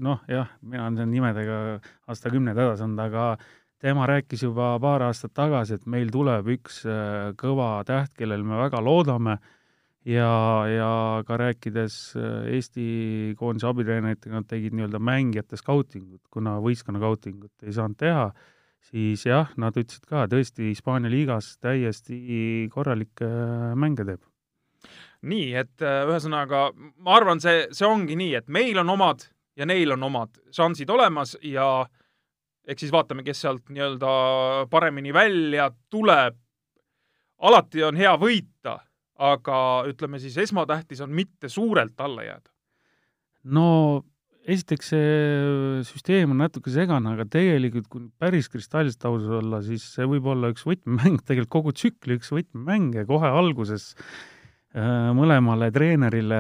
noh, 0.04 0.24
jah, 0.32 0.50
mina 0.66 0.88
olen 0.88 1.12
nimedega 1.12 1.58
aastakümneid 2.10 2.58
edasi 2.58 2.84
olnud, 2.84 3.02
aga 3.04 3.26
tema 3.84 4.08
rääkis 4.10 4.44
juba 4.44 4.72
paar 4.82 5.06
aastat 5.06 5.36
tagasi, 5.38 5.78
et 5.78 5.86
meil 5.86 6.10
tuleb 6.12 6.48
üks 6.58 6.82
äh, 6.88 7.32
kõva 7.38 7.84
täht, 7.88 8.16
kellel 8.18 8.44
me 8.48 8.58
väga 8.64 8.82
loodame 8.84 9.38
ja, 10.08 10.34
ja 10.72 10.92
ka 11.28 11.38
rääkides 11.40 11.96
äh, 12.16 12.52
Eesti 12.58 12.86
koondise 13.40 13.68
abitreeneritega, 13.70 14.40
nad 14.40 14.48
tegid 14.50 14.76
nii-öelda 14.78 15.02
mängijate 15.04 15.60
skautingut, 15.60 16.24
kuna 16.32 16.58
võistkonna 16.64 17.02
skautingut 17.04 17.68
ei 17.68 17.76
saanud 17.76 18.00
teha 18.00 18.30
siis 18.92 19.26
jah, 19.28 19.52
nad 19.60 19.76
ütlesid 19.78 20.06
ka 20.08 20.26
tõesti 20.32 20.72
Hispaania 20.72 21.12
liigas 21.12 21.56
täiesti 21.64 22.68
korralikke 22.74 23.28
äh, 23.28 23.76
mänge 23.80 24.06
teeb. 24.08 24.24
nii, 25.28 25.54
et 25.58 25.82
äh, 25.82 26.04
ühesõnaga 26.08 26.70
ma 26.76 27.16
arvan, 27.18 27.42
see, 27.44 27.68
see 27.76 27.88
ongi 27.88 28.16
nii, 28.20 28.36
et 28.40 28.48
meil 28.48 28.78
on 28.80 28.90
omad 28.94 29.26
ja 29.58 29.66
neil 29.66 29.96
on 29.96 30.04
omad 30.08 30.38
šansid 30.54 30.90
olemas 30.94 31.36
ja 31.42 31.88
eks 32.68 32.86
siis 32.86 32.94
vaatame, 32.94 33.24
kes 33.26 33.42
sealt 33.42 33.70
nii-öelda 33.70 34.68
paremini 34.70 35.14
välja 35.14 35.72
tuleb. 35.90 36.36
alati 37.38 37.84
on 37.84 37.96
hea 37.96 38.14
võita, 38.18 38.80
aga 39.18 39.58
ütleme 39.90 40.20
siis 40.22 40.38
esmatähtis 40.38 41.02
on 41.02 41.14
mitte 41.16 41.50
suurelt 41.50 42.00
alla 42.02 42.26
jääda. 42.28 42.52
no 43.44 43.68
esiteks 44.48 44.94
see 44.94 45.84
süsteem 45.88 46.32
on 46.32 46.42
natuke 46.46 46.72
segane, 46.72 47.12
aga 47.16 47.26
tegelikult 47.30 47.90
kui 47.92 48.08
päris 48.22 48.48
kristalliselt 48.52 49.04
aus 49.10 49.28
olla, 49.40 49.60
siis 49.66 49.84
see 49.96 50.08
võib 50.08 50.30
olla 50.32 50.52
üks 50.54 50.64
võtmemäng, 50.68 51.20
tegelikult 51.28 51.54
kogu 51.58 51.76
tsükli 51.76 52.18
üks 52.20 52.32
võtmemänge 52.32 53.04
kohe 53.10 53.32
alguses 53.42 53.90
äh, 53.98 55.10
mõlemale 55.18 55.68
treenerile, 55.76 56.40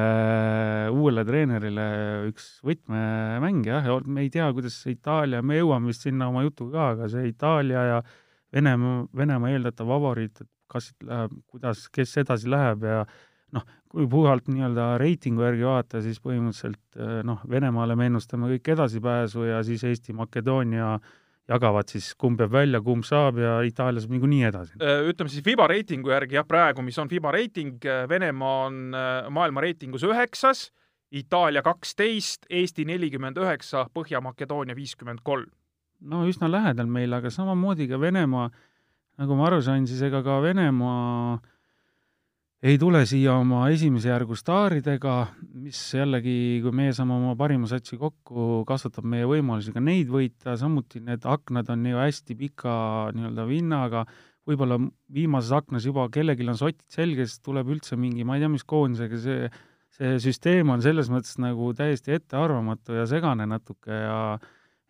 uuele 0.94 1.26
treenerile 1.28 1.88
üks 2.30 2.54
võtmemäng 2.68 3.68
jah, 3.68 3.92
ja 3.92 4.00
me 4.06 4.24
ei 4.24 4.32
tea, 4.34 4.48
kuidas 4.56 4.80
see 4.84 4.96
Itaalia, 4.96 5.44
me 5.44 5.60
jõuame 5.60 5.92
vist 5.92 6.08
sinna 6.08 6.32
oma 6.32 6.46
jutuga 6.48 6.94
aga 6.94 7.12
see 7.12 7.28
Itaalia 7.34 7.90
ja 7.92 8.00
Venemaa, 8.56 9.02
Venemaa 9.12 9.52
eeldatav 9.52 9.90
favoriit, 9.92 10.40
et 10.46 10.52
kas 10.72 10.92
läheb, 11.04 11.36
kuidas, 11.48 11.88
kes 11.94 12.18
edasi 12.24 12.50
läheb 12.52 12.84
ja 12.88 13.04
noh, 13.56 13.64
kui 13.92 14.08
puhalt 14.12 14.50
nii-öelda 14.52 14.98
reitingu 15.02 15.46
järgi 15.46 15.68
vaadata, 15.68 16.02
siis 16.04 16.20
põhimõtteliselt 16.24 17.00
eh, 17.00 17.22
noh, 17.28 17.44
Venemaale 17.50 17.96
me 17.96 18.10
ennustame 18.12 18.52
kõik 18.56 18.74
edasipääsu 18.76 19.48
ja 19.48 19.64
siis 19.68 19.86
Eesti, 19.88 20.16
Makedoonia 20.18 20.98
jagavad 21.48 21.92
siis, 21.92 22.12
kumb 22.20 22.42
jääb 22.42 22.52
välja, 22.52 22.82
kumb 22.84 23.06
saab 23.08 23.40
ja 23.42 23.58
Itaalia 23.66 24.04
saab 24.04 24.16
niikuinii 24.16 24.44
edasi. 24.50 24.76
Äh, 24.82 25.06
ütleme 25.12 25.32
siis 25.32 25.46
FIBA 25.46 25.70
reitingu 25.72 26.12
järgi 26.12 26.40
jah, 26.40 26.48
praegu, 26.48 26.84
mis 26.86 26.98
on 27.00 27.10
FIBA 27.12 27.32
reiting, 27.36 27.78
äh, 27.86 28.04
Venemaa 28.10 28.58
on 28.68 28.82
äh, 28.96 29.30
maailma 29.34 29.64
reitingus 29.64 30.06
üheksas, 30.08 30.68
Itaalia 31.16 31.62
kaksteist, 31.64 32.50
Eesti 32.52 32.84
nelikümmend 32.86 33.38
üheksa, 33.40 33.86
Põhja-Makedoonia 33.96 34.76
viiskümmend 34.76 35.24
kolm. 35.24 35.48
no 36.02 36.26
üsna 36.28 36.50
lähedal 36.52 36.90
meil, 36.92 37.14
aga 37.16 37.32
samamoodi 37.32 37.88
ka 37.88 38.00
Venemaa, 38.00 38.50
nagu 39.18 39.38
ma 39.38 39.48
aru 39.50 39.62
sain, 39.66 39.88
siis 39.90 40.02
ega 40.06 40.24
ka 40.26 40.40
Venemaa 40.44 41.36
äh, 41.36 41.46
ei 42.66 42.78
tule 42.82 43.04
siia 43.06 43.36
oma 43.38 43.68
esimese 43.70 44.10
järgu 44.10 44.36
staaridega, 44.38 45.16
mis 45.62 45.78
jällegi, 45.94 46.38
kui 46.64 46.74
meie 46.76 46.94
saame 46.96 47.14
oma 47.14 47.36
parima 47.38 47.70
satsi 47.70 48.00
kokku, 48.02 48.64
kasvatab 48.70 49.06
meie 49.06 49.28
võimalusi 49.30 49.74
ka 49.76 49.84
neid 49.84 50.10
võita, 50.10 50.56
samuti 50.58 51.04
need 51.06 51.28
aknad 51.30 51.70
on 51.74 51.86
ju 51.86 52.02
hästi 52.02 52.38
pika 52.40 52.74
nii-öelda 53.14 53.46
vinnaga, 53.50 54.04
võib-olla 54.48 54.80
viimases 55.14 55.54
aknas 55.54 55.86
juba 55.86 56.08
kellelgi 56.10 56.48
on 56.50 56.58
sotid 56.58 56.86
selges, 56.90 57.38
tuleb 57.46 57.70
üldse 57.76 58.00
mingi, 58.00 58.26
ma 58.26 58.38
ei 58.38 58.46
tea, 58.46 58.50
mis 58.50 58.66
koondisega 58.66 59.22
see, 59.22 59.52
see 59.94 60.18
süsteem 60.26 60.74
on 60.74 60.82
selles 60.82 61.12
mõttes 61.14 61.38
nagu 61.44 61.70
täiesti 61.78 62.16
ettearvamatu 62.18 62.98
ja 62.98 63.06
segane 63.10 63.46
natuke 63.46 64.02
ja 64.02 64.20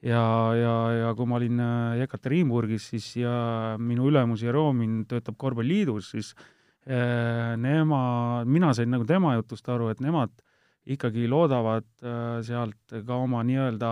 ja, 0.01 0.25
ja, 0.57 0.75
ja 0.93 1.15
kui 1.17 1.25
ma 1.29 1.39
olin 1.39 1.63
Jekaterinburgis, 2.01 2.91
siis 2.93 3.09
ja 3.23 3.77
minu 3.79 4.09
ülemus 4.11 4.43
Jeromin 4.45 5.05
töötab 5.09 5.37
korvpalliliidus, 5.41 6.11
siis 6.13 6.35
Äh, 6.87 7.57
nemad, 7.59 8.47
mina 8.47 8.69
sain 8.71 8.87
nagu 8.93 9.03
tema 9.03 9.33
jutust 9.35 9.65
aru, 9.67 9.89
et 9.91 9.99
nemad 9.99 10.31
ikkagi 10.87 11.25
loodavad 11.27 11.87
äh, 11.99 12.37
sealt 12.47 12.93
ka 13.03 13.17
oma 13.19 13.41
nii-öelda 13.43 13.89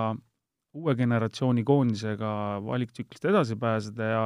uue 0.80 0.94
generatsiooni 0.96 1.66
koondisega 1.68 2.30
valiktsüklist 2.64 3.28
edasi 3.28 3.58
pääseda 3.60 4.08
ja 4.08 4.22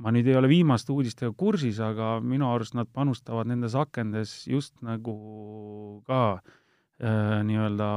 ma 0.00 0.14
nüüd 0.16 0.30
ei 0.32 0.38
ole 0.40 0.48
viimaste 0.48 0.94
uudistega 0.94 1.34
kursis, 1.36 1.76
aga 1.84 2.14
minu 2.24 2.48
arust 2.48 2.78
nad 2.78 2.88
panustavad 2.88 3.52
nendes 3.52 3.76
akendes 3.76 4.32
just 4.48 4.72
nagu 4.80 6.00
ka 6.08 6.22
äh, 6.40 7.42
nii-öelda 7.44 7.90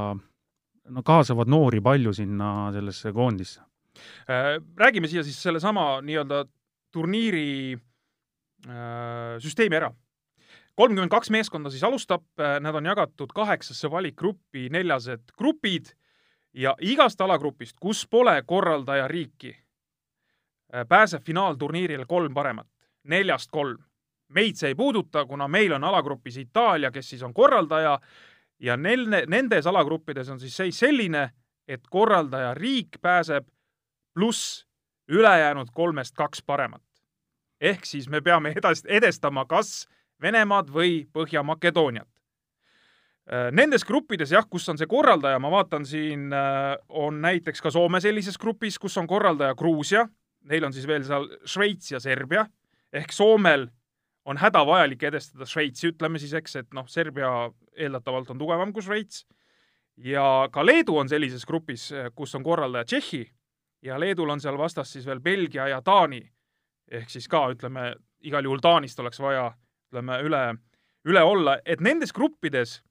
no 0.90 1.04
kaasavad 1.04 1.48
noori 1.48 1.82
palju 1.82 2.14
sinna 2.14 2.72
sellesse 2.74 3.12
koondisse 3.12 3.62
äh,. 3.62 4.60
Räägime 4.78 5.08
siia 5.08 5.24
siis 5.24 5.44
sellesama 5.44 6.02
nii-öelda 6.02 6.46
turniiri 6.92 7.78
äh, 8.68 9.40
süsteemi 9.40 9.76
ära. 9.76 9.92
kolmkümmend 10.76 11.12
kaks 11.12 11.30
meeskonda 11.30 11.70
siis 11.70 11.84
alustab, 11.84 12.24
äh, 12.40 12.60
nad 12.62 12.76
on 12.76 12.86
jagatud 12.86 13.34
kaheksasse 13.36 13.92
valikgruppi, 13.92 14.70
neljased 14.70 15.36
grupid 15.38 15.94
ja 16.54 16.76
igast 16.82 17.22
alagrupist, 17.22 17.78
kus 17.80 18.08
pole 18.10 18.42
korraldajariiki, 18.46 19.56
äh, 20.74 20.88
pääseb 20.90 21.24
finaalturniirile 21.24 22.06
kolm 22.06 22.34
paremat, 22.34 22.70
neljast 23.04 23.52
kolm. 23.52 23.78
meid 24.34 24.58
see 24.58 24.72
ei 24.72 24.76
puuduta, 24.76 25.26
kuna 25.30 25.46
meil 25.48 25.76
on 25.76 25.84
alagrupis 25.84 26.38
Itaalia, 26.38 26.90
kes 26.92 27.10
siis 27.10 27.24
on 27.24 27.34
korraldaja 27.34 28.00
ja 28.60 28.78
nel-, 28.78 29.26
nendes 29.28 29.68
alagruppides 29.68 30.30
on 30.30 30.40
siis 30.40 30.56
seis 30.56 30.80
selline, 30.80 31.30
et 31.68 31.88
korraldajariik 31.90 33.00
pääseb 33.02 33.48
pluss 34.14 34.66
ülejäänud 35.08 35.72
kolmest 35.74 36.16
kaks 36.16 36.44
paremat 36.44 36.84
ehk 37.64 37.86
siis 37.88 38.10
me 38.12 38.22
peame 38.22 38.54
edast-, 38.58 38.90
edestama 38.90 39.46
kas 39.50 39.86
Venemaad 40.22 40.70
või 40.72 41.04
Põhja-Makedooniat. 41.12 42.08
Äh, 43.28 43.50
nendes 43.56 43.86
gruppides 43.88 44.34
jah, 44.36 44.46
kus 44.50 44.68
on 44.72 44.80
see 44.80 44.88
korraldaja, 44.90 45.40
ma 45.40 45.52
vaatan 45.52 45.88
siin, 45.88 46.30
äh, 46.36 46.76
on 46.90 47.22
näiteks 47.24 47.64
ka 47.64 47.72
Soome 47.72 48.02
sellises 48.04 48.38
grupis, 48.40 48.78
kus 48.80 48.98
on 49.00 49.08
korraldaja 49.08 49.56
Gruusia, 49.60 50.06
neil 50.52 50.68
on 50.68 50.76
siis 50.76 50.88
veel 50.88 51.06
seal 51.08 51.30
Šveits 51.48 51.92
ja 51.92 52.02
Serbia, 52.04 52.46
ehk 52.94 53.16
Soomel 53.16 53.70
on 54.26 54.38
hädavajalik 54.40 55.04
edestada 55.04 55.46
Šveitsi, 55.46 55.92
ütleme 55.92 56.20
siis, 56.20 56.34
eks, 56.34 56.56
et 56.62 56.74
noh, 56.74 56.88
Serbia 56.88 57.30
eeldatavalt 57.76 58.30
on 58.32 58.40
tugevam 58.40 58.74
kui 58.74 58.84
Šveits. 58.84 59.26
ja 59.98 60.50
ka 60.52 60.66
Leedu 60.66 60.98
on 60.98 61.10
sellises 61.10 61.46
grupis, 61.46 61.92
kus 62.16 62.36
on 62.36 62.44
korraldaja 62.44 62.86
Tšehhi 62.86 63.26
ja 63.84 64.00
Leedul 64.00 64.30
on 64.30 64.42
seal 64.42 64.58
vastas 64.58 64.94
siis 64.94 65.06
veel 65.06 65.20
Belgia 65.20 65.68
ja 65.68 65.82
Taani. 65.82 66.24
Ehk 66.92 67.10
siis 67.10 67.28
ka 67.28 67.46
ütleme, 67.52 67.94
igal 68.22 68.44
juhul 68.44 68.62
Taanist 68.64 69.00
oleks 69.00 69.20
vaja, 69.20 69.52
ütleme, 69.92 70.20
üle, 70.24 70.42
üle 71.06 71.24
olla, 71.24 71.58
et 71.66 71.82
nendes 71.82 72.14
gruppides 72.14 72.82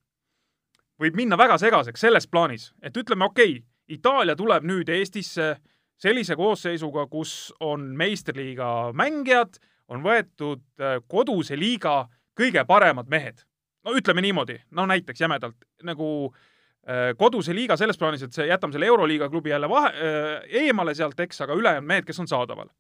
võib 1.01 1.17
minna 1.17 1.39
väga 1.39 1.59
segaseks 1.59 2.01
selles 2.01 2.27
plaanis, 2.29 2.73
et 2.83 2.97
ütleme, 2.97 3.25
okei 3.25 3.59
okay,, 3.59 3.69
Itaalia 3.93 4.37
tuleb 4.39 4.63
nüüd 4.65 4.89
Eestisse 4.89 5.57
sellise 6.01 6.37
koosseisuga, 6.39 7.03
kus 7.11 7.53
on 7.61 7.91
meistriliiga 7.99 8.93
mängijad, 8.97 9.59
on 9.93 10.03
võetud 10.05 10.63
äh, 10.81 11.01
koduse 11.09 11.57
liiga 11.59 12.07
kõige 12.39 12.65
paremad 12.69 13.11
mehed. 13.13 13.45
no 13.85 13.93
ütleme 13.99 14.23
niimoodi, 14.23 14.61
no 14.71 14.87
näiteks 14.87 15.21
jämedalt 15.21 15.67
nagu 15.83 16.09
äh, 16.29 17.13
koduse 17.19 17.55
liiga 17.55 17.77
selles 17.77 17.99
plaanis, 17.99 18.23
et 18.23 18.33
see, 18.33 18.47
jätame 18.49 18.73
selle 18.73 18.87
Euroliiga 18.87 19.29
klubi 19.31 19.51
jälle 19.51 19.69
vahe, 19.69 19.93
äh, 19.93 20.31
eemale 20.65 20.95
sealt, 20.95 21.21
eks, 21.21 21.41
aga 21.45 21.59
ülejäänud 21.59 21.89
mehed, 21.89 22.09
kes 22.09 22.21
on 22.23 22.31
saadaval 22.31 22.71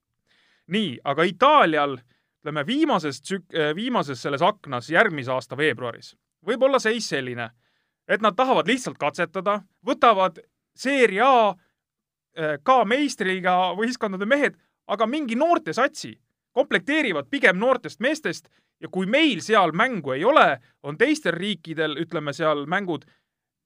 nii, 0.72 0.98
aga 1.04 1.24
Itaalial, 1.26 1.98
ütleme 2.42 2.62
viimases 2.66 3.18
tsük-, 3.22 3.54
viimases 3.74 4.22
selles 4.22 4.42
aknas 4.42 4.90
järgmise 4.90 5.32
aasta 5.34 5.56
veebruaris 5.58 6.14
võib 6.46 6.62
olla 6.66 6.78
seis 6.82 7.08
selline, 7.08 7.50
et 8.08 8.22
nad 8.22 8.34
tahavad 8.36 8.66
lihtsalt 8.66 8.98
katsetada, 8.98 9.60
võtavad 9.86 10.40
seeria 10.74 11.28
A 11.28 11.52
ka 12.64 12.78
meistriga 12.88 13.74
võistkondade 13.76 14.24
mehed, 14.24 14.54
aga 14.88 15.04
mingi 15.06 15.36
noortesatsi, 15.36 16.14
komplekteerivad 16.52 17.30
pigem 17.30 17.58
noortest 17.60 18.00
meestest 18.00 18.48
ja 18.82 18.90
kui 18.92 19.06
meil 19.06 19.40
seal 19.44 19.74
mängu 19.76 20.14
ei 20.16 20.24
ole, 20.24 20.58
on 20.82 20.98
teistel 20.98 21.36
riikidel, 21.36 21.96
ütleme 22.02 22.34
seal 22.36 22.66
mängud, 22.70 23.06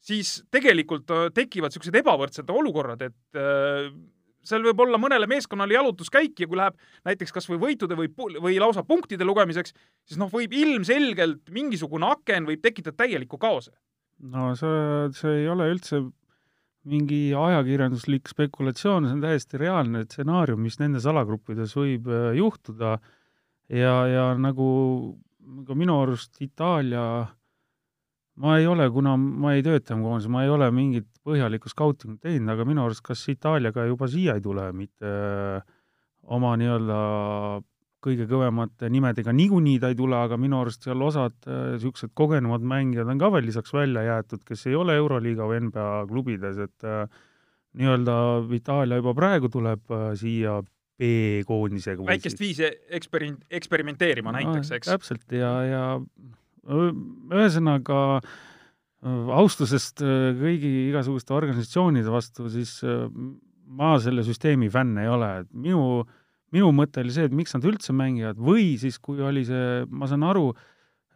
siis 0.02 0.42
tegelikult 0.52 1.10
äh, 1.10 1.28
tekivad 1.34 1.72
niisugused 1.72 2.02
ebavõrdsed 2.02 2.52
olukorrad, 2.52 3.08
et 3.08 3.40
seal 4.46 4.64
võib 4.66 4.82
olla 4.84 4.98
mõnele 5.00 5.28
meeskonnale 5.30 5.76
jalutuskäik 5.76 6.38
ja 6.40 6.48
kui 6.48 6.58
läheb 6.58 6.76
näiteks 7.08 7.34
kas 7.34 7.48
või 7.50 7.58
võitude 7.62 7.98
või, 7.98 8.10
või 8.14 8.58
lausa 8.62 8.84
punktide 8.86 9.26
lugemiseks, 9.26 9.74
siis 10.06 10.20
noh, 10.20 10.30
võib 10.32 10.54
ilmselgelt 10.56 11.50
mingisugune 11.54 12.08
aken 12.14 12.46
võib 12.48 12.62
tekitada 12.64 12.96
täieliku 13.04 13.40
kaose. 13.42 13.74
no 14.32 14.52
see, 14.58 15.10
see 15.18 15.42
ei 15.42 15.48
ole 15.52 15.68
üldse 15.74 16.04
mingi 16.86 17.20
ajakirjanduslik 17.36 18.30
spekulatsioon, 18.30 19.08
see 19.08 19.16
on 19.16 19.22
täiesti 19.24 19.60
reaalne 19.60 20.04
stsenaarium, 20.06 20.62
mis 20.62 20.78
nendes 20.80 21.06
alagruppides 21.10 21.74
võib 21.78 22.10
äh, 22.10 22.28
juhtuda. 22.38 22.96
Ja, 23.72 23.94
ja 24.06 24.26
nagu 24.38 24.66
ka 25.66 25.74
minu 25.74 25.96
arust 26.04 26.38
Itaalia, 26.42 27.02
ma 28.42 28.58
ei 28.60 28.66
ole, 28.70 28.86
kuna 28.94 29.16
ma 29.18 29.56
ei 29.56 29.64
tööta 29.66 29.96
koondises, 29.98 30.30
ma 30.30 30.44
ei 30.44 30.52
ole 30.52 30.68
mingit 30.74 31.08
põhjalikku 31.26 31.72
skautingut 31.72 32.22
teinud, 32.22 32.52
aga 32.54 32.66
minu 32.68 32.84
arust 32.84 33.02
kas 33.06 33.24
Itaaliaga 33.32 33.88
juba 33.88 34.06
siia 34.10 34.36
ei 34.38 34.44
tule 34.44 34.68
mitte 34.76 35.14
oma 36.36 36.54
nii-öelda 36.58 37.00
kõige 38.04 38.26
kõvemate 38.30 38.90
nimedega, 38.92 39.32
niikuinii 39.34 39.80
ta 39.82 39.90
ei 39.90 39.98
tule, 39.98 40.16
aga 40.18 40.38
minu 40.40 40.60
arust 40.60 40.84
seal 40.86 41.02
osad 41.02 41.36
niisugused 41.46 42.12
kogenumad 42.18 42.64
mängijad 42.66 43.08
on 43.10 43.20
ka 43.20 43.30
veel 43.34 43.48
lisaks 43.48 43.74
välja 43.74 44.04
jäetud, 44.06 44.44
kes 44.46 44.66
ei 44.70 44.76
ole 44.78 44.96
Euroliiga 45.00 45.48
või 45.48 45.62
NBA 45.66 45.90
klubides, 46.10 46.60
et 46.66 46.86
äh, 46.86 47.06
nii-öelda 47.80 48.16
Itaalia 48.56 49.00
juba 49.00 49.14
praegu 49.16 49.50
tuleb 49.52 49.94
äh, 49.94 50.08
siia 50.18 50.58
B-koondisega. 50.96 52.06
väikest 52.08 52.40
viisi 52.40 52.68
eksperi-, 52.98 53.34
eksperimenteerima 53.58 54.34
näiteks, 54.38 54.74
eks? 54.78 54.92
täpselt 54.92 55.32
ja, 55.36 55.54
ja 55.66 55.86
ühesõnaga 56.66 58.20
austusest 59.40 60.04
äh, 60.04 60.30
kõigi 60.36 60.76
igasuguste 60.90 61.34
organisatsioonide 61.36 62.12
vastu, 62.12 62.48
siis 62.52 62.78
ma 63.66 63.96
selle 64.02 64.22
süsteemi 64.26 64.70
fänn 64.72 65.02
ei 65.02 65.10
ole, 65.10 65.32
et 65.42 65.52
minu 65.52 65.82
äh, 66.04 66.14
minu 66.56 66.72
mõte 66.74 67.04
oli 67.04 67.12
see, 67.14 67.28
et 67.28 67.36
miks 67.36 67.54
nad 67.56 67.66
üldse 67.68 67.94
mängivad. 67.96 68.40
Või 68.40 68.74
siis, 68.80 68.98
kui 69.02 69.20
oli 69.24 69.44
see, 69.48 69.84
ma 69.92 70.08
saan 70.10 70.24
aru, 70.26 70.48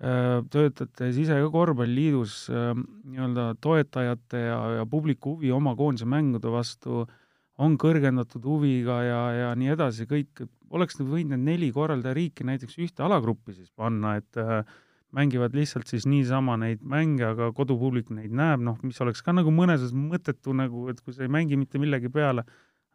äh, 0.00 0.36
töötate 0.52 1.10
ise 1.14 1.40
ka 1.40 1.48
korvpalliliidus 1.54 2.36
äh, 2.52 2.70
nii-öelda 2.76 3.54
toetajate 3.64 4.44
ja, 4.44 4.60
ja 4.80 4.86
publiku 4.90 5.38
huvi 5.38 5.52
oma 5.56 5.74
koondise 5.78 6.08
mängude 6.08 6.52
vastu 6.52 7.06
on 7.60 7.76
kõrgendatud 7.80 8.44
huviga 8.48 9.00
ja, 9.04 9.20
ja 9.36 9.48
nii 9.58 9.74
edasi, 9.74 10.06
kõik, 10.08 10.46
oleks 10.72 11.00
võinud 11.00 11.34
need 11.34 11.48
neli 11.48 11.72
korraldajariiki 11.74 12.46
näiteks 12.48 12.78
ühte 12.80 13.04
alagruppi 13.04 13.56
siis 13.56 13.68
panna, 13.76 14.14
et 14.20 14.40
äh, 14.40 14.62
mängivad 15.16 15.54
lihtsalt 15.56 15.90
siis 15.90 16.06
niisama 16.08 16.56
neid 16.60 16.82
mänge, 16.86 17.26
aga 17.32 17.50
kodupublik 17.56 18.10
neid 18.14 18.32
näeb, 18.36 18.62
noh, 18.64 18.78
mis 18.86 19.00
oleks 19.02 19.24
ka 19.26 19.34
nagu 19.34 19.52
mõnes 19.54 19.82
mõttes 19.82 19.96
mõttetu 20.12 20.54
nagu, 20.56 20.86
et 20.92 21.00
kui 21.02 21.14
sa 21.16 21.26
ei 21.26 21.32
mängi 21.32 21.58
mitte 21.58 21.80
millegi 21.82 22.10
peale, 22.12 22.46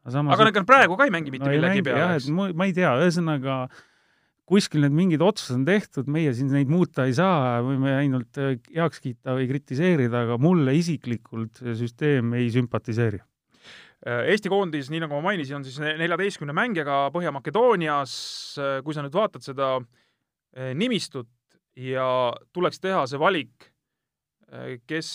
Aga 0.06 0.52
nad 0.52 0.70
praegu 0.70 0.98
ka 1.00 1.08
ei 1.08 1.14
mängi 1.14 1.34
mitte 1.34 1.48
no, 1.48 1.52
millegi 1.56 1.82
mängi, 1.82 1.86
peale, 1.88 2.18
eks? 2.20 2.30
ma, 2.30 2.68
ei 2.68 2.74
tea, 2.78 2.92
ühesõnaga 3.02 3.58
kuskil 4.50 4.84
need 4.86 4.94
mingid 4.94 5.24
otsused 5.26 5.58
on 5.58 5.64
tehtud, 5.66 6.10
meie 6.12 6.34
siin 6.38 6.52
neid 6.54 6.70
muuta 6.70 7.08
ei 7.10 7.16
saa, 7.18 7.62
võime 7.66 7.96
ainult 7.98 8.38
äh, 8.42 8.58
heaks 8.76 9.02
kiita 9.02 9.34
või 9.38 9.48
kritiseerida, 9.50 10.26
aga 10.28 10.38
mulle 10.42 10.76
isiklikult 10.78 11.64
see 11.64 11.74
süsteem 11.80 12.36
ei 12.38 12.52
sümpatiseeri. 12.54 13.22
Äh, 14.06 14.28
Eesti 14.36 14.52
koondis, 14.54 14.92
nii 14.94 15.02
nagu 15.02 15.18
ma 15.18 15.32
mainisin, 15.32 15.58
on 15.60 15.66
siis 15.66 15.82
neljateistkümne 15.82 16.54
mängijaga 16.54 17.08
Põhja-Makedoonias, 17.16 18.18
äh, 18.62 18.76
kui 18.86 18.94
sa 18.94 19.06
nüüd 19.06 19.18
vaatad 19.18 19.46
seda 19.46 19.78
nimistut 20.78 21.28
ja 21.76 22.06
tuleks 22.56 22.80
teha 22.80 23.02
see 23.12 23.20
valik 23.20 23.66
kes, 24.88 25.10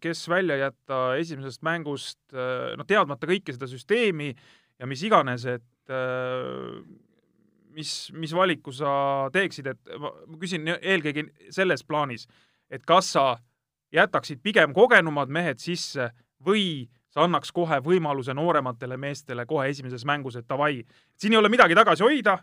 kes 0.00 0.28
välja 0.30 0.56
jätta 0.60 1.00
esimesest 1.18 1.64
mängust, 1.66 2.20
noh, 2.32 2.86
teadmata 2.86 3.28
kõike 3.28 3.54
seda 3.54 3.68
süsteemi 3.70 4.30
ja 4.78 4.86
mis 4.86 5.02
iganes, 5.06 5.46
et 5.50 5.94
mis, 7.74 7.92
mis 8.14 8.34
valiku 8.34 8.72
sa 8.74 8.92
teeksid, 9.34 9.72
et 9.72 9.98
ma 10.00 10.12
küsin 10.40 10.68
eelkõige 10.76 11.28
selles 11.54 11.84
plaanis, 11.86 12.26
et 12.70 12.84
kas 12.86 13.12
sa 13.16 13.26
jätaksid 13.94 14.42
pigem 14.44 14.74
kogenumad 14.76 15.30
mehed 15.32 15.60
sisse 15.62 16.10
või 16.44 16.88
sa 17.12 17.24
annaks 17.24 17.50
kohe 17.56 17.80
võimaluse 17.84 18.34
noorematele 18.36 18.98
meestele 19.00 19.46
kohe 19.48 19.68
esimeses 19.72 20.04
mängus, 20.08 20.36
et 20.36 20.48
davai, 20.48 20.82
siin 21.18 21.34
ei 21.34 21.40
ole 21.40 21.50
midagi 21.52 21.76
tagasi 21.78 22.04
hoida 22.04 22.38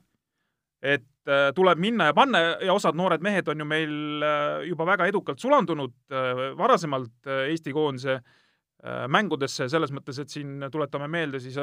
et 0.83 1.29
äh, 1.29 1.49
tuleb 1.55 1.79
minna 1.81 2.09
ja 2.09 2.15
panna 2.15 2.41
ja 2.63 2.73
osad 2.73 2.97
noored 2.97 3.23
mehed 3.23 3.47
on 3.51 3.61
ju 3.63 3.67
meil 3.67 4.23
äh, 4.23 4.65
juba 4.69 4.87
väga 4.91 5.07
edukalt 5.09 5.41
sulandunud 5.41 5.93
äh, 6.11 6.41
varasemalt 6.57 7.31
Eesti 7.47 7.73
koondise 7.75 8.19
mängudesse, 9.09 9.65
selles 9.71 9.89
mõttes, 9.89 10.19
et 10.21 10.29
siin 10.29 10.67
tuletame 10.69 11.07
meelde 11.09 11.39
siis 11.41 11.55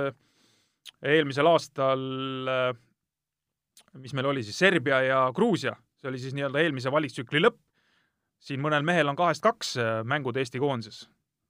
eelmisel 1.06 1.46
aastal, 1.46 2.00
mis 4.02 4.14
meil 4.16 4.26
oli 4.32 4.42
siis, 4.42 4.56
Serbia 4.58 4.98
ja 5.06 5.20
Gruusia, 5.36 5.76
see 6.00 6.10
oli 6.10 6.18
siis 6.18 6.34
nii-öelda 6.34 6.64
eelmise 6.64 6.90
valistsükli 6.90 7.44
lõpp, 7.44 7.60
siin 8.42 8.64
mõnel 8.64 8.82
mehel 8.82 9.12
on 9.12 9.20
kahest 9.20 9.44
kaks 9.44 9.76
mängud 10.08 10.40
Eesti 10.40 10.58
koondises. 10.58 11.04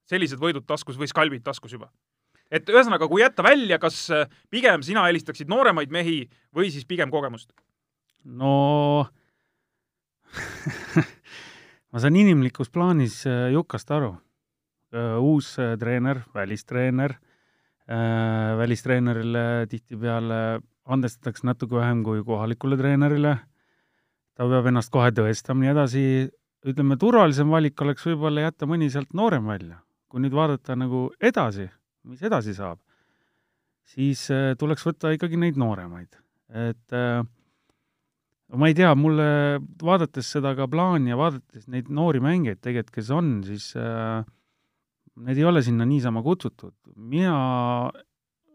sellised 0.05 0.37
võidud 0.37 0.67
taskus 0.69 0.99
või 0.99 1.09
skalbid 1.09 1.41
taskus 1.47 1.73
juba 1.73 1.89
et 2.53 2.69
ühesõnaga, 2.69 3.07
kui 3.09 3.23
jätta 3.23 3.45
välja, 3.45 3.79
kas 3.81 4.05
äh, 4.13 4.29
pigem 4.53 4.83
sina 4.85 5.07
eelistaksid 5.09 5.49
nooremaid 5.51 5.93
mehi 5.93 6.23
või 6.55 6.69
siis 6.73 6.85
pigem 6.89 7.11
kogemust? 7.13 7.51
no 8.23 9.05
ma 11.91 12.01
saan 12.01 12.19
inimlikus 12.19 12.71
plaanis 12.73 13.23
äh, 13.29 13.49
Jukast 13.53 13.91
aru. 13.91 14.13
Äh, 14.93 15.17
uus 15.21 15.55
treener, 15.81 16.21
välistreener, 16.35 17.17
välistreenerile 17.83 19.65
tihtipeale 19.67 20.37
andestatakse 20.87 21.43
natuke 21.43 21.75
vähem 21.75 21.99
kui 22.05 22.21
kohalikule 22.23 22.77
treenerile, 22.79 23.33
ta 24.37 24.47
peab 24.47 24.69
ennast 24.71 24.91
kohe 24.93 25.09
tõestama, 25.11 25.65
nii 25.65 25.71
edasi, 25.73 26.03
ütleme, 26.63 26.95
turvalisem 27.01 27.51
valik 27.51 27.83
oleks 27.83 28.07
võib-olla 28.07 28.45
jätta 28.45 28.69
mõni 28.71 28.87
sealt 28.93 29.11
noorem 29.11 29.51
välja. 29.51 29.81
kui 30.07 30.21
nüüd 30.23 30.35
vaadata 30.37 30.77
nagu 30.77 31.09
edasi 31.19 31.67
mis 32.09 32.23
edasi 32.25 32.55
saab, 32.57 32.81
siis 33.93 34.25
äh, 34.33 34.53
tuleks 34.59 34.85
võtta 34.87 35.13
ikkagi 35.15 35.39
neid 35.39 35.59
nooremaid. 35.59 36.19
et 36.53 36.95
äh, 36.95 37.23
ma 38.53 38.69
ei 38.69 38.77
tea, 38.77 38.93
mulle, 38.99 39.25
vaadates 39.81 40.29
seda 40.35 40.53
ka 40.57 40.67
plaani 40.69 41.13
ja 41.13 41.19
vaadates 41.19 41.67
neid 41.71 41.89
noori 41.89 42.21
mängijaid 42.23 42.61
tegelikult, 42.61 42.95
kes 42.99 43.11
on, 43.15 43.35
siis 43.47 43.71
äh, 43.79 44.23
need 45.23 45.39
ei 45.39 45.47
ole 45.47 45.63
sinna 45.65 45.87
niisama 45.89 46.23
kutsutud. 46.25 46.75
mina 46.95 47.91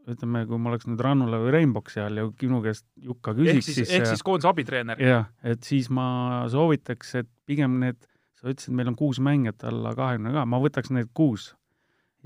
ütleme, 0.08 0.44
kui 0.48 0.60
ma 0.60 0.70
oleks 0.72 0.88
nüüd 0.88 1.00
Rannula 1.04 1.40
või 1.42 1.52
Rainbow 1.52 1.84
seal 1.92 2.16
ja 2.16 2.24
minu 2.28 2.62
käest 2.64 2.86
Jukka 3.04 3.34
küsiks, 3.36 3.66
siis, 3.68 3.82
siis 3.82 3.96
ehk 3.98 4.08
siis 4.08 4.24
koondise 4.24 4.48
abitreener? 4.50 5.00
jah, 5.02 5.28
et 5.44 5.64
siis 5.66 5.90
ma 5.92 6.46
soovitaks, 6.52 7.14
et 7.20 7.28
pigem 7.48 7.76
need, 7.82 8.00
sa 8.38 8.48
ütlesid, 8.48 8.72
meil 8.76 8.88
on 8.92 8.96
kuus 8.96 9.20
mängijat 9.20 9.66
alla 9.68 9.92
kahekümne 9.98 10.32
ka, 10.36 10.46
ma 10.48 10.62
võtaks 10.62 10.94
need 10.94 11.12
kuus 11.16 11.50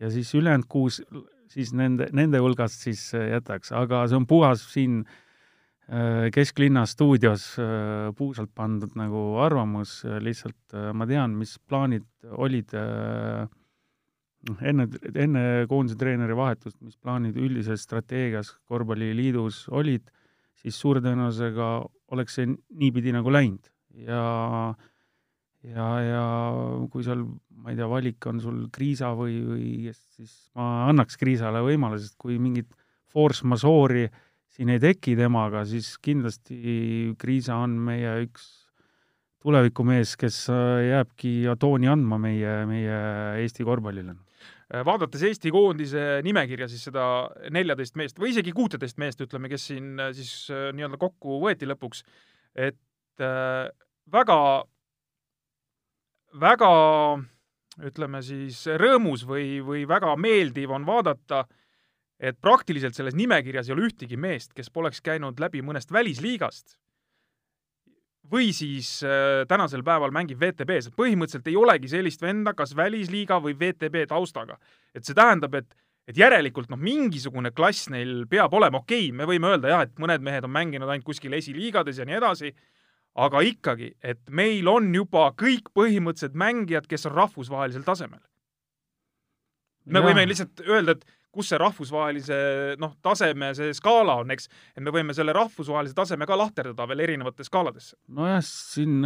ja 0.01 0.11
siis 0.11 0.33
ülejäänud 0.35 0.69
kuus 0.69 1.03
siis 1.53 1.73
nende, 1.77 2.09
nende 2.17 2.41
hulgast 2.43 2.87
siis 2.87 3.09
äh, 3.17 3.33
jätaks, 3.35 3.73
aga 3.77 4.07
see 4.09 4.19
on 4.19 4.27
puhas 4.29 4.65
siin 4.73 5.03
äh, 5.03 6.29
kesklinna 6.35 6.85
stuudios 6.89 7.49
äh, 7.61 8.13
puusalt 8.17 8.53
pandud 8.57 8.95
nagu 8.99 9.25
arvamus, 9.45 10.01
lihtsalt 10.25 10.79
ma 10.97 11.09
tean, 11.09 11.37
mis 11.39 11.57
plaanid 11.69 12.07
olid 12.39 12.73
noh, 14.49 14.63
enne, 14.73 14.89
enne 15.13 15.45
koondise 15.71 15.99
treeneri 16.01 16.37
vahetust, 16.39 16.79
mis 16.85 16.97
plaanid 16.97 17.37
üldises 17.39 17.85
strateegias 17.85 18.55
Korvpalliliidus 18.71 19.67
olid, 19.75 20.09
siis 20.63 20.79
suure 20.79 21.03
tõenäosusega 21.05 21.75
oleks 22.15 22.39
see 22.39 22.49
niipidi 22.49 23.13
nagu 23.15 23.33
läinud. 23.33 23.69
Ja 24.07 24.23
ja, 25.69 25.89
ja 26.03 26.25
kui 26.91 27.05
seal, 27.07 27.25
ma 27.63 27.71
ei 27.71 27.79
tea, 27.79 27.87
valik 27.91 28.27
on 28.27 28.41
sul 28.43 28.67
Kriisa 28.75 29.13
või, 29.19 29.39
või 29.47 29.95
siis 30.17 30.35
ma 30.59 30.89
annaks 30.91 31.19
Kriisale 31.21 31.63
võimaluse, 31.65 32.09
sest 32.09 32.19
kui 32.21 32.39
mingit 32.43 32.71
force 33.13 33.47
majeure'i 33.47 34.09
siin 34.53 34.73
ei 34.73 34.81
teki 34.83 35.15
temaga, 35.17 35.65
siis 35.69 35.95
kindlasti 36.03 37.15
Kriisa 37.21 37.61
on 37.63 37.79
meie 37.87 38.19
üks 38.27 38.51
tulevikumees, 39.43 40.17
kes 40.21 40.45
äh, 40.53 40.89
jääbki 40.91 41.33
tooni 41.61 41.91
andma 41.91 42.19
meie, 42.23 42.61
meie 42.69 42.99
Eesti 43.43 43.67
korvpallile. 43.67 44.15
Äh, 44.73 44.85
vaadates 44.87 45.25
Eesti 45.27 45.51
koondise 45.55 46.21
nimekirja, 46.27 46.69
siis 46.71 46.85
seda 46.91 47.07
neljateist 47.55 47.99
meest 47.99 48.21
või 48.23 48.31
isegi 48.35 48.55
kuuteteist 48.57 49.01
meest, 49.03 49.25
ütleme, 49.25 49.51
kes 49.53 49.71
siin 49.73 49.97
äh, 49.99 50.13
siis 50.17 50.35
nii-öelda 50.51 51.01
kokku 51.01 51.41
võeti 51.43 51.69
lõpuks, 51.71 52.05
et 52.55 52.79
väga 54.13 54.39
väga 56.41 56.69
ütleme 57.81 58.21
siis 58.25 58.65
rõõmus 58.81 59.25
või, 59.29 59.61
või 59.65 59.87
väga 59.89 60.13
meeldiv 60.21 60.75
on 60.77 60.85
vaadata, 60.87 61.47
et 62.21 62.39
praktiliselt 62.41 62.95
selles 62.95 63.17
nimekirjas 63.19 63.69
ei 63.69 63.77
ole 63.77 63.89
ühtegi 63.89 64.19
meest, 64.21 64.53
kes 64.55 64.71
poleks 64.71 65.01
käinud 65.01 65.41
läbi 65.41 65.63
mõnest 65.65 65.93
välisliigast 65.93 66.77
või 68.33 68.53
siis 68.57 69.01
äh, 69.05 69.45
tänasel 69.49 69.83
päeval 69.85 70.13
mängib 70.15 70.41
VTB-s, 70.41 70.93
põhimõtteliselt 70.97 71.49
ei 71.51 71.57
olegi 71.59 71.91
sellist 71.91 72.23
venda 72.23 72.55
kas 72.57 72.75
välisliiga 72.77 73.41
või 73.43 73.57
VTB 73.59 74.07
taustaga. 74.09 74.59
et 74.95 75.05
see 75.05 75.17
tähendab, 75.17 75.55
et, 75.55 75.75
et 76.09 76.17
järelikult 76.17 76.71
noh, 76.71 76.79
mingisugune 76.79 77.51
klass 77.51 77.91
neil 77.91 78.27
peab 78.31 78.55
olema, 78.55 78.83
okei 78.83 79.09
okay,, 79.09 79.17
me 79.17 79.29
võime 79.29 79.53
öelda 79.53 79.75
jah, 79.75 79.83
et 79.89 79.99
mõned 79.99 80.23
mehed 80.23 80.45
on 80.45 80.55
mänginud 80.55 80.89
ainult 80.89 81.07
kuskil 81.07 81.35
esiliigades 81.35 81.99
ja 81.99 82.07
nii 82.09 82.21
edasi, 82.21 82.55
aga 83.15 83.43
ikkagi, 83.45 83.93
et 84.03 84.21
meil 84.31 84.69
on 84.71 84.93
juba 84.95 85.29
kõik 85.39 85.73
põhimõtteliselt 85.77 86.37
mängijad, 86.39 86.87
kes 86.89 87.07
on 87.11 87.17
rahvusvahelisel 87.17 87.85
tasemel. 87.85 88.23
me 89.85 90.01
ja. 90.01 90.07
võime 90.07 90.25
lihtsalt 90.29 90.63
öelda, 90.65 90.97
et 90.97 91.05
kus 91.33 91.49
see 91.49 91.59
rahvusvahelise 91.61 92.37
noh, 92.81 92.95
taseme 93.05 93.53
see 93.57 93.73
skaala 93.77 94.19
on, 94.23 94.33
eks, 94.35 94.49
et 94.77 94.85
me 94.85 94.93
võime 94.95 95.17
selle 95.17 95.33
rahvusvahelise 95.37 95.97
taseme 95.97 96.29
ka 96.29 96.37
lahterdada 96.37 96.87
veel 96.89 97.05
erinevatesse 97.07 97.49
skaaladesse. 97.49 97.97
nojah, 98.09 98.41
siin 98.45 99.01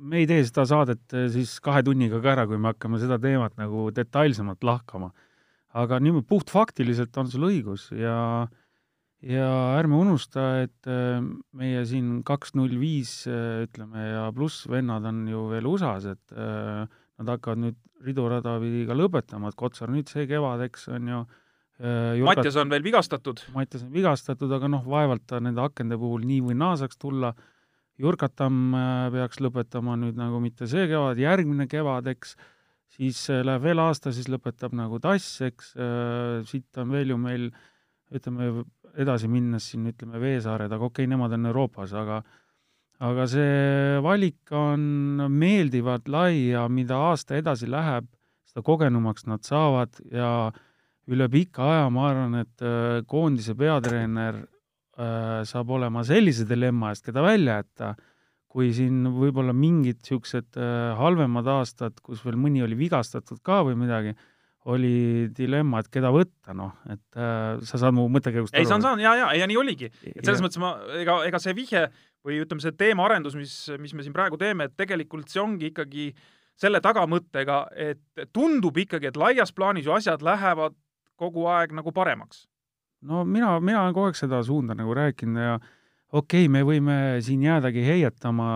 me 0.00 0.20
ei 0.22 0.28
tee 0.28 0.44
seda 0.48 0.66
saadet 0.68 1.16
eh, 1.16 1.28
siis 1.32 1.58
kahe 1.64 1.82
tunniga 1.86 2.20
ka 2.22 2.34
ära, 2.34 2.46
kui 2.48 2.60
me 2.60 2.72
hakkame 2.72 3.00
seda 3.02 3.18
teemat 3.20 3.56
nagu 3.60 3.88
detailsemalt 3.94 4.64
lahkama. 4.64 5.12
aga 5.70 6.00
niimoodi 6.02 6.26
puhtfaktiliselt 6.26 7.16
on 7.20 7.28
sul 7.30 7.46
õigus 7.46 7.90
ja 7.94 8.48
ja 9.26 9.50
ärme 9.76 9.98
unusta, 10.00 10.62
et 10.64 10.88
eh, 10.88 11.20
meie 11.56 11.84
siin 11.88 12.22
kaks 12.26 12.54
null 12.58 12.78
viis 12.80 13.26
eh, 13.28 13.66
ütleme 13.66 14.06
ja 14.06 14.24
pluss 14.36 14.64
vennad 14.70 15.06
on 15.10 15.26
ju 15.28 15.44
veel 15.52 15.68
USA-s, 15.68 16.08
et 16.14 16.34
nad 17.20 17.34
hakkavad 17.34 17.60
nüüd 17.66 17.78
ridurada 18.04 18.56
pidi 18.62 18.86
ka 18.88 18.96
lõpetama, 18.96 19.50
et 19.50 19.60
Kotsar 19.60 19.92
nüüd 19.92 20.08
see 20.08 20.26
kevad, 20.30 20.64
eks 20.70 20.88
on 20.88 21.14
ju 21.14 21.22
Jurgat... 21.80 22.42
Mattias 22.42 22.58
on 22.60 22.68
veel 22.68 22.82
vigastatud. 22.84 23.38
Mattias 23.54 23.86
on 23.86 23.92
vigastatud, 23.94 24.50
aga 24.52 24.68
noh, 24.68 24.82
vaevalt 24.84 25.22
ta 25.28 25.38
nende 25.40 25.62
akende 25.64 25.96
puhul 25.96 26.26
nii 26.28 26.42
või 26.50 26.56
naa 26.60 26.74
saaks 26.76 27.00
tulla 27.00 27.30
Jurkatam 28.00 28.74
äh, 28.76 29.08
peaks 29.12 29.40
lõpetama 29.44 29.96
nüüd 30.00 30.18
nagu 30.18 30.40
mitte 30.40 30.68
see 30.70 30.86
kevad, 30.88 31.20
järgmine 31.20 31.66
kevad, 31.70 32.08
eks, 32.14 32.34
siis 32.96 33.20
äh, 33.32 33.42
läheb 33.44 33.66
veel 33.66 33.82
aasta, 33.82 34.12
siis 34.16 34.30
lõpetab 34.32 34.74
nagu 34.76 35.00
Tass, 35.02 35.40
eks, 35.44 35.74
äh, 35.76 36.40
siit 36.48 36.80
on 36.80 36.94
veel 36.94 37.12
ju 37.12 37.18
meil 37.20 37.50
ütleme, 38.16 38.64
edasi 38.98 39.28
minnes 39.30 39.70
siin 39.70 39.86
ütleme 39.92 40.20
Veesaared, 40.22 40.72
aga 40.72 40.86
okei 40.86 41.04
okay,, 41.06 41.10
nemad 41.10 41.34
on 41.36 41.50
Euroopas, 41.52 41.92
aga 41.96 42.22
aga 43.00 43.26
see 43.32 44.00
valik 44.04 44.52
on 44.52 45.28
meeldivalt 45.32 46.08
lai 46.08 46.50
ja 46.50 46.66
mida 46.68 46.98
aasta 47.10 47.38
edasi 47.38 47.70
läheb, 47.70 48.08
seda 48.50 48.64
kogenumaks 48.66 49.24
nad 49.30 49.46
saavad 49.46 50.02
ja 50.12 50.50
üle 51.10 51.28
pika 51.32 51.64
aja 51.64 51.86
ma 51.90 52.08
arvan, 52.10 52.34
et 52.42 52.66
koondise 53.08 53.54
peatreener 53.56 54.42
Äh, 55.00 55.42
saab 55.48 55.70
olema 55.72 56.02
sellise 56.04 56.44
dilemma 56.48 56.90
eest, 56.92 57.06
keda 57.06 57.22
välja 57.24 57.60
jätta, 57.60 57.94
kui 58.50 58.72
siin 58.74 59.04
võib-olla 59.14 59.54
mingid 59.56 60.00
niisugused 60.02 60.58
äh, 60.60 60.90
halvemad 60.98 61.46
aastad, 61.48 62.02
kus 62.04 62.20
veel 62.26 62.36
mõni 62.40 62.60
oli 62.66 62.76
vigastatud 62.76 63.38
ka 63.46 63.62
või 63.64 63.78
midagi, 63.80 64.12
oli 64.70 65.28
dilemma, 65.36 65.82
et 65.82 65.90
keda 65.92 66.12
võtta, 66.14 66.54
noh, 66.56 66.74
et 66.90 67.18
äh, 67.18 67.60
sa 67.66 67.80
saad 67.82 67.96
mu 67.96 68.06
mõttekäigust 68.12 68.54
aru? 68.54 68.62
ei, 68.62 68.68
saan, 68.68 68.84
saan, 68.84 69.02
jaa, 69.02 69.16
jaa, 69.18 69.30
ja 69.40 69.48
nii 69.50 69.58
oligi. 69.60 69.90
et 69.90 70.22
selles 70.24 70.40
ja. 70.40 70.46
mõttes 70.46 70.62
ma, 70.62 70.74
ega, 71.00 71.20
ega 71.28 71.40
see 71.42 71.56
vihje 71.58 71.86
või 72.26 72.42
ütleme, 72.44 72.62
see 72.64 72.76
teemaarendus, 72.76 73.38
mis, 73.38 73.54
mis 73.80 73.96
me 73.96 74.04
siin 74.06 74.16
praegu 74.16 74.38
teeme, 74.40 74.68
et 74.68 74.76
tegelikult 74.78 75.32
see 75.32 75.42
ongi 75.42 75.70
ikkagi 75.72 76.10
selle 76.60 76.82
tagamõttega, 76.84 77.62
et 77.72 78.28
tundub 78.36 78.76
ikkagi, 78.82 79.08
et 79.08 79.20
laias 79.20 79.52
plaanis 79.56 79.88
ju 79.88 79.96
asjad 79.96 80.22
lähevad 80.24 80.76
kogu 81.20 81.46
aeg 81.52 81.72
nagu 81.76 81.92
paremaks 81.96 82.46
no 83.00 83.24
mina, 83.24 83.54
mina 83.60 83.82
olen 83.84 83.94
kogu 83.96 84.10
aeg 84.10 84.18
seda 84.18 84.42
suunda 84.46 84.76
nagu 84.76 84.94
rääkinud 84.96 85.44
ja 85.44 85.58
okei 86.10 86.44
okay,, 86.46 86.50
me 86.52 86.62
võime 86.66 86.96
siin 87.24 87.42
jäädagi 87.46 87.82
heietama 87.86 88.50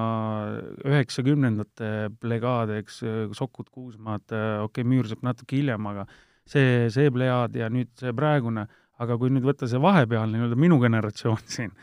üheksakümnendate 0.85 1.91
plegaade, 2.21 2.81
eks, 2.83 3.01
Sokud, 3.37 3.71
Kuusmaad, 3.71 4.27
okei 4.29 4.69
okay,, 4.69 4.87
Müürsepp 4.91 5.25
natuke 5.27 5.59
hiljem, 5.59 5.91
aga 5.93 6.07
see, 6.47 6.91
see 6.95 7.11
plejaad 7.15 7.57
ja 7.59 7.71
nüüd 7.73 7.93
see 8.01 8.15
praegune, 8.17 8.67
aga 9.01 9.19
kui 9.19 9.33
nüüd 9.33 9.47
võtta 9.47 9.69
see 9.71 9.83
vahepealne 9.83 10.39
nii-öelda 10.39 10.61
minu 10.61 10.79
generatsioon 10.83 11.43
siin, 11.57 11.75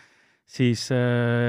siis 0.46 0.88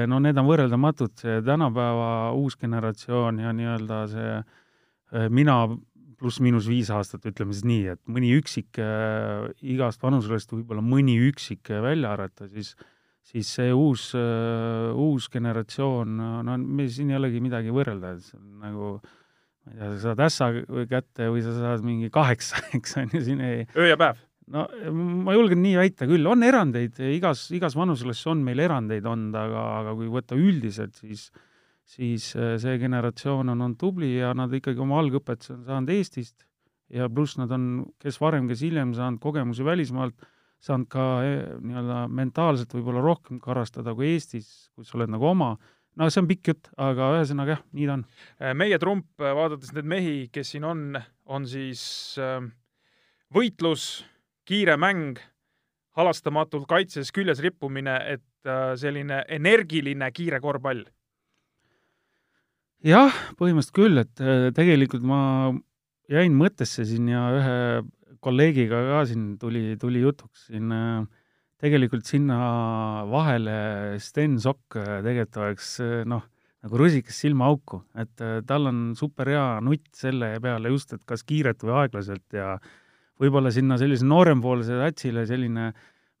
no 0.09 0.19
need 0.23 0.39
on 0.39 0.47
võrreldamatud, 0.49 1.15
see 1.19 1.39
tänapäeva 1.45 2.11
uus 2.39 2.59
generatsioon 2.59 3.43
ja 3.43 3.55
nii-öelda 3.55 4.03
see 4.11 5.27
mina 5.33 5.63
pluss-miinus 6.23 6.69
viis 6.71 6.89
aastat, 6.93 7.25
ütleme 7.27 7.55
siis 7.55 7.67
nii, 7.67 7.83
et 7.95 8.01
mõni 8.07 8.31
üksik 8.37 8.79
äh, 8.81 9.49
igast 9.73 10.03
vanuserühmast 10.03 10.53
võib-olla 10.55 10.83
mõni 10.85 11.17
üksik 11.27 11.71
äh, 11.73 11.81
välja 11.83 12.13
arvata, 12.15 12.47
siis 12.53 12.73
siis 13.23 13.49
see 13.57 13.71
uus 13.71 14.09
äh,, 14.19 14.91
uus 14.99 15.29
generatsioon, 15.33 16.17
no 16.45 16.57
me 16.59 16.87
siin 16.91 17.13
ei 17.13 17.19
olegi 17.19 17.43
midagi 17.43 17.73
võrrelda, 17.73 18.15
et 18.17 18.27
see 18.27 18.39
on 18.39 18.59
nagu 18.63 18.97
ma 18.99 19.71
ei 19.71 19.79
tea, 19.79 19.89
sa 19.93 20.01
saad 20.09 20.25
ässa 20.25 20.51
kätte 20.91 21.31
või 21.31 21.45
sa 21.45 21.55
saad 21.55 21.87
mingi 21.87 22.11
kaheksa, 22.13 22.61
eks 22.77 22.99
on 22.99 23.15
ju, 23.15 23.23
siin 23.29 23.43
ei 23.45 23.63
öö 23.77 23.89
ja 23.93 23.99
päev? 23.99 24.19
no 24.53 24.67
ma 25.23 25.37
julgen 25.37 25.63
nii 25.63 25.77
väita 25.79 26.07
küll, 26.09 26.27
on 26.27 26.43
erandeid, 26.43 26.99
igas, 27.13 27.45
igas 27.55 27.77
vanuseklassis 27.79 28.27
on 28.33 28.43
meil 28.43 28.59
erandeid 28.59 29.07
olnud, 29.07 29.35
aga, 29.39 29.65
aga 29.79 29.97
kui 29.99 30.11
võtta 30.11 30.35
üldiselt, 30.39 30.99
siis 30.99 31.29
siis 31.83 32.31
äh, 32.39 32.55
see 32.61 32.77
generatsioon 32.81 33.51
on 33.51 33.61
olnud 33.61 33.79
tubli 33.79 34.15
ja 34.15 34.31
nad 34.37 34.53
ikkagi 34.55 34.79
oma 34.83 35.01
algõpetuse 35.01 35.57
on 35.57 35.63
saanud 35.67 35.91
Eestist 35.91 36.45
ja 36.93 37.09
pluss 37.11 37.37
nad 37.39 37.51
on, 37.53 37.83
kes 38.01 38.19
varem, 38.21 38.47
kes 38.49 38.63
hiljem, 38.65 38.93
saanud 38.97 39.21
kogemusi 39.23 39.65
välismaalt, 39.65 40.15
saanud 40.63 40.89
ka 40.91 41.05
eh, 41.27 41.37
nii-öelda 41.59 42.03
mentaalselt 42.13 42.73
võib-olla 42.75 43.03
rohkem 43.03 43.41
karastada 43.43 43.95
kui 43.97 44.13
Eestis, 44.13 44.49
kus 44.75 44.89
sa 44.91 44.97
oled 44.99 45.11
nagu 45.13 45.27
oma, 45.27 45.51
no 45.99 46.09
see 46.09 46.23
on 46.23 46.29
pikk 46.29 46.53
jutt, 46.53 46.71
aga 46.81 47.11
ühesõnaga 47.17 47.57
jah, 47.57 47.65
nii 47.75 47.89
ta 47.89 47.97
on. 47.99 48.07
Äh, 48.39 48.55
meie 48.57 48.79
trump, 48.81 49.09
äh, 49.21 49.35
vaadates 49.35 49.75
neid 49.75 49.89
mehi, 49.89 50.15
kes 50.33 50.55
siin 50.55 50.67
on, 50.67 50.87
on 51.25 51.45
siis 51.49 51.83
võitlus, 53.33 54.03
kiire 54.47 54.79
mäng, 54.79 55.21
halastamatult 55.97 56.65
kaitses 56.69 57.13
küljes 57.13 57.43
rippumine, 57.43 57.99
et 58.15 58.49
selline 58.75 59.21
energiline 59.31 60.09
kiire 60.11 60.41
korvpall 60.43 60.81
jah, 62.83 63.15
põhimõtteliselt 63.39 63.77
küll, 63.77 64.01
et 64.01 64.23
äh, 64.23 64.49
tegelikult 64.55 65.05
ma 65.07 65.21
jäin 66.11 66.35
mõttesse 66.37 66.85
siin 66.87 67.07
ja 67.11 67.23
ühe 67.37 67.57
kolleegiga 68.23 68.79
ka 68.89 69.03
siin 69.09 69.33
tuli, 69.41 69.73
tuli 69.81 70.03
jutuks 70.03 70.47
siin 70.49 70.71
äh, 70.73 71.03
tegelikult 71.63 72.07
sinna 72.07 72.37
vahele 73.11 73.97
Sten 74.03 74.39
Sokk 74.43 74.79
äh, 74.79 75.01
tegelikult 75.05 75.41
oleks 75.43 75.73
noh, 76.09 76.23
nagu 76.63 76.79
rusikas 76.79 77.17
silmaauku, 77.19 77.81
et 77.99 78.21
tal 78.47 78.69
on 78.71 78.83
super 78.95 79.27
hea 79.27 79.47
nutt 79.65 79.89
selle 79.99 80.37
peale 80.43 80.71
just, 80.71 80.93
et 80.95 81.03
kas 81.07 81.25
kiiret 81.27 81.65
või 81.65 81.75
aeglaselt 81.81 82.37
ja 82.37 82.53
võib-olla 83.19 83.51
sinna 83.51 83.75
sellise 83.79 84.07
noorempoolse 84.07 84.77
tatsile 84.79 85.25
selline 85.27 85.73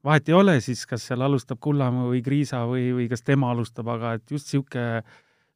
vahet 0.03 0.29
ei 0.29 0.35
ole 0.35 0.57
siis, 0.63 0.83
kas 0.89 1.05
seal 1.07 1.23
alustab 1.25 1.61
Kullamäe 1.63 2.09
või 2.11 2.23
Kriisa 2.25 2.63
või, 2.69 2.89
või 2.95 3.07
kas 3.11 3.23
tema 3.25 3.51
alustab, 3.53 3.89
aga 3.95 4.17
et 4.17 4.31
just 4.31 4.51
niisugune 4.51 5.03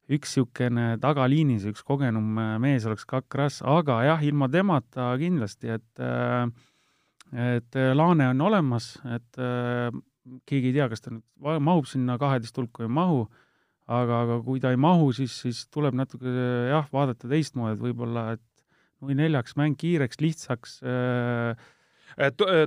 üks 0.08 0.36
niisugune 0.36 0.96
tagaliinis 1.02 1.66
üks 1.68 1.84
kogenum 1.86 2.38
äh, 2.40 2.56
mees 2.62 2.86
oleks 2.88 3.06
Kakras, 3.08 3.60
aga 3.62 4.00
jah, 4.06 4.24
ilma 4.24 4.48
temata 4.52 5.12
kindlasti, 5.20 5.74
et 5.76 6.02
äh, 6.02 6.48
et 7.32 7.76
äh, 7.76 7.92
Laane 7.96 8.30
on 8.32 8.40
olemas, 8.48 8.94
et 9.04 9.36
keegi 10.48 10.70
ei 10.70 10.76
tea, 10.76 10.88
kas 10.88 11.04
ta 11.04 11.12
nüüd 11.12 11.60
mahub 11.64 11.88
sinna 11.88 12.16
kaheteist 12.20 12.56
hulka 12.56 12.82
või 12.82 12.88
ei 12.88 12.94
mahu, 12.98 13.22
aga, 13.88 14.22
aga 14.24 14.38
kui 14.44 14.60
ta 14.60 14.72
ei 14.72 14.80
mahu, 14.80 15.10
siis, 15.16 15.34
siis 15.44 15.66
tuleb 15.72 15.96
natuke 15.96 16.28
jah, 16.70 16.88
vaadata 16.92 17.28
teistmoodi, 17.28 17.76
et 17.76 17.84
võib-olla, 17.84 18.30
et 18.36 18.44
nui 19.04 19.16
neljaks 19.16 19.56
mäng 19.60 19.76
kiireks, 19.78 20.22
lihtsaks 20.24 20.80
äh, 20.84 21.68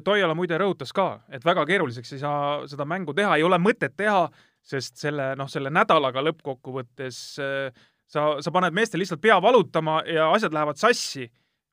Toiala 0.06 0.36
muide 0.38 0.56
rõhutas 0.62 0.94
ka, 0.96 1.26
et 1.34 1.44
väga 1.44 1.66
keeruliseks 1.68 2.14
ei 2.16 2.22
saa 2.22 2.42
seda 2.70 2.86
mängu 2.88 3.16
teha, 3.18 3.36
ei 3.36 3.44
ole 3.44 3.58
mõtet 3.60 3.98
teha 4.00 4.30
sest 4.62 5.02
selle, 5.02 5.32
noh, 5.40 5.50
selle 5.50 5.72
nädalaga 5.74 6.24
lõppkokkuvõttes 6.24 7.22
äh, 7.42 7.86
sa, 8.12 8.26
sa 8.44 8.54
paned 8.54 8.76
meestel 8.76 9.02
lihtsalt 9.02 9.22
pea 9.24 9.38
valutama 9.44 10.02
ja 10.10 10.30
asjad 10.36 10.56
lähevad 10.56 10.80
sassi, 10.82 11.28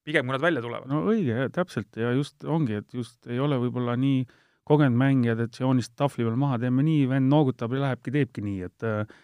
pigem 0.07 0.27
kui 0.27 0.37
nad 0.37 0.44
välja 0.44 0.64
tulevad. 0.64 0.90
no 0.90 1.05
õige, 1.12 1.48
täpselt, 1.55 1.90
ja 2.01 2.12
just 2.16 2.44
ongi, 2.48 2.81
et 2.83 2.94
just 2.96 3.29
ei 3.31 3.40
ole 3.42 3.59
võib-olla 3.61 3.96
nii 4.01 4.24
kogenud 4.68 5.01
mängijad, 5.01 5.40
et 5.46 5.57
joonist 5.61 5.94
tahvli 5.96 6.27
peal 6.27 6.37
maha, 6.40 6.59
teeme 6.61 6.85
nii, 6.85 7.07
vend 7.09 7.33
noogutab 7.33 7.72
ja 7.74 7.87
lähebki, 7.87 8.12
teebki 8.14 8.44
nii, 8.44 8.68
et 8.68 8.87
äh, 8.88 9.16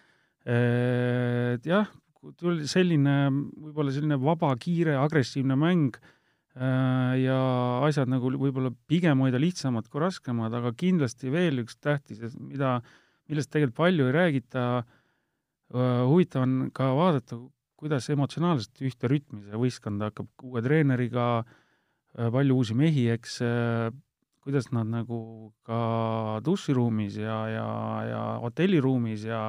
et 0.55 1.65
jah, 1.65 1.89
tuli 2.37 2.67
selline, 2.69 3.15
võib-olla 3.67 3.93
selline 3.93 4.19
vaba, 4.21 4.51
kiire, 4.61 4.93
agressiivne 5.01 5.57
mäng 5.57 5.97
äh, 5.97 7.15
ja 7.21 7.39
asjad 7.85 8.11
nagu 8.11 8.29
võib-olla 8.33 8.73
pigem 8.89 9.23
hoida 9.25 9.41
lihtsamad 9.41 9.89
kui 9.89 10.03
raskemad, 10.03 10.53
aga 10.53 10.73
kindlasti 10.77 11.33
veel 11.33 11.63
üks 11.63 11.79
tähtis, 11.81 12.21
mida 12.37 12.77
äh, 12.77 12.93
millest 13.29 13.51
tegelikult 13.53 13.77
palju 13.79 14.07
ei 14.09 14.15
räägita, 14.15 14.63
huvitav 15.73 16.45
on 16.45 16.55
ka 16.75 16.91
vaadata, 16.97 17.39
kuidas 17.79 18.09
emotsionaalselt 18.13 18.81
ühte 18.85 19.09
rütmi 19.11 19.43
see 19.45 19.59
võistkond 19.59 20.03
hakkab 20.05 20.47
uue 20.47 20.63
treeneriga, 20.65 21.43
palju 22.15 22.59
uusi 22.61 22.75
mehi, 22.77 23.07
eks, 23.15 23.39
kuidas 24.45 24.69
nad 24.71 24.89
nagu 24.91 25.19
ka 25.65 26.39
duširuumis 26.45 27.17
ja, 27.19 27.39
ja, 27.51 27.69
ja 28.09 28.25
hotelliruumis 28.45 29.25
ja 29.29 29.45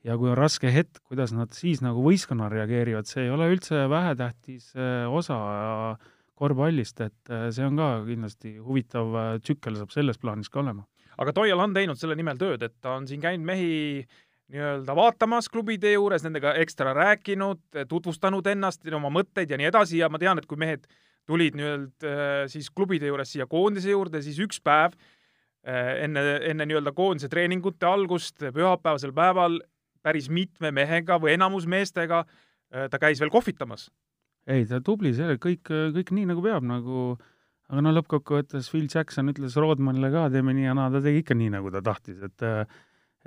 ja 0.00 0.14
kui 0.16 0.30
on 0.32 0.38
raske 0.38 0.70
hetk, 0.72 1.02
kuidas 1.04 1.34
nad 1.36 1.52
siis 1.52 1.82
nagu 1.84 2.00
võistkonnal 2.00 2.48
reageerivad, 2.48 3.04
see 3.04 3.26
ei 3.26 3.34
ole 3.34 3.50
üldse 3.52 3.82
vähetähtis 3.92 4.70
osa 5.12 5.36
korvpallist, 6.40 7.02
et 7.04 7.32
see 7.52 7.66
on 7.68 7.76
ka 7.76 7.90
kindlasti 8.06 8.54
huvitav 8.64 9.12
tsükkel 9.44 9.76
saab 9.76 9.92
selles 9.92 10.16
plaanis 10.16 10.48
ka 10.48 10.62
olema 10.64 10.86
aga 11.18 11.32
Toial 11.36 11.60
on 11.62 11.74
teinud 11.74 11.98
selle 12.00 12.16
nimel 12.18 12.38
tööd, 12.40 12.62
et 12.62 12.76
ta 12.80 12.96
on 12.98 13.06
siin 13.08 13.22
käinud 13.22 13.46
mehi 13.46 13.70
nii-öelda 14.50 14.96
vaatamas 14.98 15.48
klubide 15.48 15.92
juures, 15.92 16.24
nendega 16.26 16.54
ekstra 16.62 16.94
rääkinud, 16.96 17.62
tutvustanud 17.88 18.46
ennast, 18.50 18.82
oma 18.96 19.12
mõtteid 19.14 19.50
ja 19.50 19.58
nii 19.60 19.70
edasi 19.70 20.00
ja 20.00 20.10
ma 20.10 20.18
tean, 20.18 20.40
et 20.40 20.48
kui 20.50 20.58
mehed 20.58 20.88
tulid 21.30 21.58
nii-öelda 21.58 22.10
äh, 22.10 22.44
siis 22.50 22.70
klubide 22.74 23.10
juures 23.10 23.30
siia 23.30 23.46
koondise 23.50 23.92
juurde, 23.92 24.22
siis 24.24 24.40
üks 24.42 24.58
päev 24.64 24.96
äh, 24.96 26.04
enne, 26.06 26.24
enne 26.50 26.66
nii-öelda 26.66 26.94
koondise 26.96 27.30
treeningute 27.30 27.86
algust, 27.86 28.40
pühapäevasel 28.42 29.14
päeval 29.14 29.60
päris 30.02 30.30
mitme 30.32 30.72
mehega 30.74 31.20
või 31.20 31.36
enamus 31.36 31.66
meestega 31.68 32.24
ta 32.70 32.98
käis 33.02 33.18
veel 33.20 33.32
kohvitamas. 33.34 33.90
ei, 34.46 34.64
ta 34.66 34.78
tubli, 34.80 35.10
see 35.14 35.36
kõik, 35.42 35.68
kõik 35.68 36.12
nii, 36.14 36.28
nagu 36.30 36.42
peab, 36.44 36.64
nagu 36.64 37.18
aga 37.70 37.82
no 37.86 37.94
lõppkokkuvõttes 37.94 38.68
Phil 38.72 38.88
Jackson 38.90 39.30
ütles 39.30 39.56
Rodmanile 39.60 40.10
ka, 40.12 40.28
teeme 40.34 40.54
nii 40.56 40.66
ja 40.66 40.76
naa, 40.76 40.90
ta 40.90 41.02
tegi 41.04 41.22
ikka 41.22 41.36
nii, 41.38 41.52
nagu 41.54 41.70
ta 41.74 41.82
tahtis, 41.86 42.22
et 42.26 42.46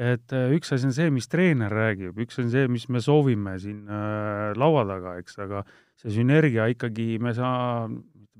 et 0.01 0.33
üks 0.55 0.73
asi 0.73 0.87
on 0.89 0.95
see, 0.95 1.11
mis 1.13 1.29
treener 1.29 1.69
räägib, 1.69 2.17
üks 2.25 2.39
on 2.41 2.49
see, 2.49 2.65
mis 2.71 2.87
me 2.89 3.01
soovime 3.03 3.53
siin 3.61 3.85
äh, 3.85 4.49
laua 4.57 4.87
taga, 4.89 5.15
eks, 5.21 5.37
aga 5.43 5.61
see 6.01 6.15
sünergia 6.15 6.65
ikkagi, 6.73 7.19
me 7.21 7.33
saa-, 7.37 7.85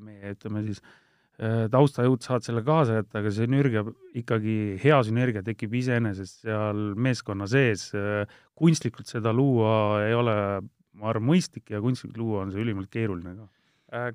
meie 0.02 0.34
ütleme 0.34 0.64
siis 0.66 0.82
äh,, 0.82 1.68
taustajõud 1.74 2.26
saavad 2.26 2.48
selle 2.48 2.64
kaasa 2.66 2.98
jätta, 2.98 3.22
aga 3.22 3.34
sünergia 3.38 3.86
ikkagi, 4.18 4.58
hea 4.82 5.00
sünergia 5.06 5.46
tekib 5.46 5.78
iseenesest 5.78 6.48
seal 6.48 6.84
meeskonna 6.98 7.48
sees 7.50 7.92
äh,. 7.98 8.26
kunstlikult 8.58 9.10
seda 9.10 9.34
luua 9.34 10.02
ei 10.08 10.18
ole, 10.18 10.36
ma 10.98 11.14
arvan, 11.14 11.30
mõistlik 11.36 11.70
ja 11.74 11.82
kunstlikult 11.86 12.18
luua 12.18 12.48
on 12.48 12.54
see 12.54 12.66
ülimalt 12.66 12.90
keeruline 12.94 13.38
ka 13.38 13.50
äh,. 13.94 14.14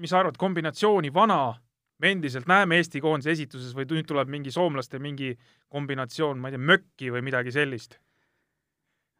Mis 0.00 0.12
sa 0.12 0.20
arvad, 0.22 0.38
kombinatsiooni 0.40 1.12
vana 1.14 1.54
me 2.02 2.12
endiselt 2.12 2.48
näeme 2.50 2.80
Eesti 2.80 3.00
koondise 3.04 3.32
esituses 3.32 3.76
või 3.76 3.86
nüüd 3.88 4.08
tuleb 4.08 4.30
mingi 4.32 4.52
soomlaste 4.52 5.00
mingi 5.02 5.32
kombinatsioon, 5.72 6.40
ma 6.40 6.50
ei 6.50 6.56
tea, 6.56 6.66
mökki 6.72 7.14
või 7.14 7.24
midagi 7.26 7.54
sellist? 7.54 7.98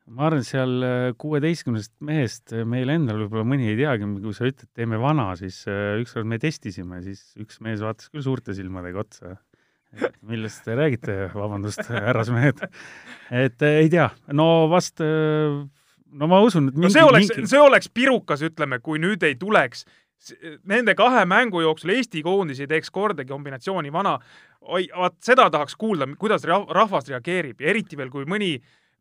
ma 0.07 0.29
arvan, 0.29 0.38
et 0.45 0.47
seal 0.47 0.85
äh, 0.87 1.09
kuueteistkümnest 1.19 1.90
mehest 2.07 2.53
äh, 2.55 2.62
meil 2.69 2.92
endal 2.92 3.25
võib-olla 3.25 3.42
mõni 3.49 3.73
ei 3.73 3.79
teagi, 3.81 4.07
kui 4.23 4.37
sa 4.37 4.47
ütled, 4.47 4.69
teeme 4.77 5.01
vana, 5.03 5.33
siis 5.38 5.64
äh, 5.66 5.97
ükskord 6.03 6.29
me 6.31 6.38
testisime, 6.42 7.01
siis 7.03 7.25
üks 7.42 7.59
mees 7.64 7.83
vaatas 7.83 8.12
küll 8.12 8.23
suurte 8.23 8.55
silmadega 8.55 9.03
otsa. 9.03 9.35
millest 10.29 10.62
te 10.66 10.77
räägite, 10.79 11.16
vabandust, 11.40 11.83
härrasmehed. 11.90 12.62
et 13.35 13.66
ei 13.66 13.90
tea, 13.90 14.07
no 14.37 14.69
vast 14.71 15.03
no 15.03 16.31
ma 16.31 16.40
usun, 16.45 16.71
et 16.71 16.79
mingi, 16.79 16.87
no 16.87 16.95
see 16.95 17.07
oleks 17.07 17.33
mingi..., 17.33 17.51
see 17.51 17.62
oleks 17.62 17.90
pirukas, 17.90 18.47
ütleme, 18.47 18.79
kui 18.85 19.03
nüüd 19.03 19.27
ei 19.27 19.35
tuleks 19.40 19.87
nende 20.66 20.94
kahe 20.98 21.24
mängu 21.29 21.61
jooksul 21.64 21.94
Eesti 21.96 22.22
koondis 22.24 22.61
ei 22.62 22.70
teeks 22.70 22.90
kordagi 22.90 23.31
kombinatsiooni 23.33 23.92
vana. 23.92 24.16
oi, 24.61 24.88
vaat 24.96 25.20
seda 25.22 25.48
tahaks 25.50 25.76
kuulda, 25.79 26.09
kuidas 26.18 26.44
rahvas 26.48 27.09
reageerib. 27.12 27.61
Ja 27.61 27.70
eriti 27.70 27.96
veel, 27.96 28.11
kui 28.11 28.26
mõni 28.26 28.57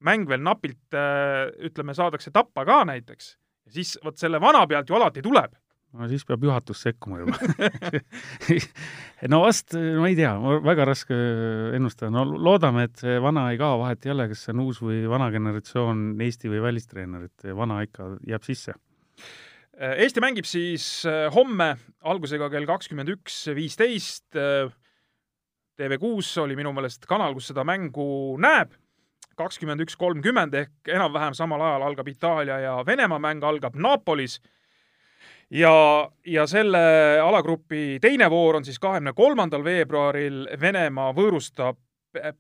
mäng 0.06 0.28
veel 0.30 0.43
napilt 0.45 0.93
äh, 0.93 1.47
ütleme, 1.65 1.95
saadakse 1.97 2.32
tappa 2.32 2.65
ka 2.67 2.84
näiteks, 2.86 3.36
siis 3.73 3.95
vot 4.04 4.17
selle 4.19 4.41
vana 4.41 4.65
pealt 4.67 4.89
ju 4.89 4.97
alati 4.97 5.23
tuleb. 5.25 5.56
No 5.95 6.10
siis 6.12 6.25
peab 6.28 6.43
juhatus 6.43 6.82
sekkuma 6.84 7.21
juba. 7.21 7.38
No 9.32 9.39
vast, 9.45 9.71
ma 9.73 10.10
ei 10.12 10.17
tea, 10.17 10.34
väga 10.62 10.86
raske 10.86 11.15
ennustada, 11.73 12.12
no 12.13 12.25
loodame, 12.28 12.84
et 12.89 12.99
see 12.99 13.15
vana 13.23 13.45
ei 13.54 13.58
kao, 13.58 13.80
vahet 13.80 14.04
ei 14.06 14.12
ole, 14.12 14.28
kas 14.30 14.43
see 14.43 14.51
on 14.51 14.65
uus 14.65 14.82
või 14.84 14.99
vana 15.10 15.30
generatsioon 15.34 16.04
Eesti 16.21 16.51
või 16.51 16.60
välistreener, 16.67 17.30
et 17.32 17.47
vana 17.58 17.80
ikka 17.88 18.10
jääb 18.28 18.43
sisse. 18.45 18.75
Äh, 18.75 19.55
Eesti 19.76 20.22
mängib 20.24 20.48
siis 20.48 21.04
äh, 21.04 21.28
homme 21.36 21.74
algusega 22.08 22.48
kell 22.54 22.68
kakskümmend 22.68 23.12
üks 23.12 23.42
viisteist. 23.56 24.30
Äh, 24.40 24.72
TV6 25.76 26.30
oli 26.46 26.56
minu 26.56 26.72
meelest 26.72 27.04
kanal, 27.10 27.34
kus 27.36 27.50
seda 27.52 27.66
mängu 27.68 28.38
näeb. 28.40 28.72
kakskümmend 29.36 29.84
üks 29.84 29.98
kolmkümmend 30.00 30.54
ehk 30.56 30.88
enam-vähem 30.88 31.34
samal 31.36 31.60
ajal 31.60 31.84
algab 31.90 32.08
Itaalia 32.08 32.60
ja 32.64 32.76
Venemaa 32.88 33.20
mäng 33.20 33.44
algab 33.44 33.76
Napolis. 33.76 34.40
ja, 35.52 36.10
ja 36.26 36.48
selle 36.48 37.20
alagrupi 37.20 38.00
teine 38.02 38.30
voor 38.32 38.56
on 38.56 38.66
siis 38.66 38.80
kahekümne 38.80 39.12
kolmandal 39.14 39.64
veebruaril. 39.64 40.48
Venemaa 40.62 41.12
võõrustab 41.12 41.82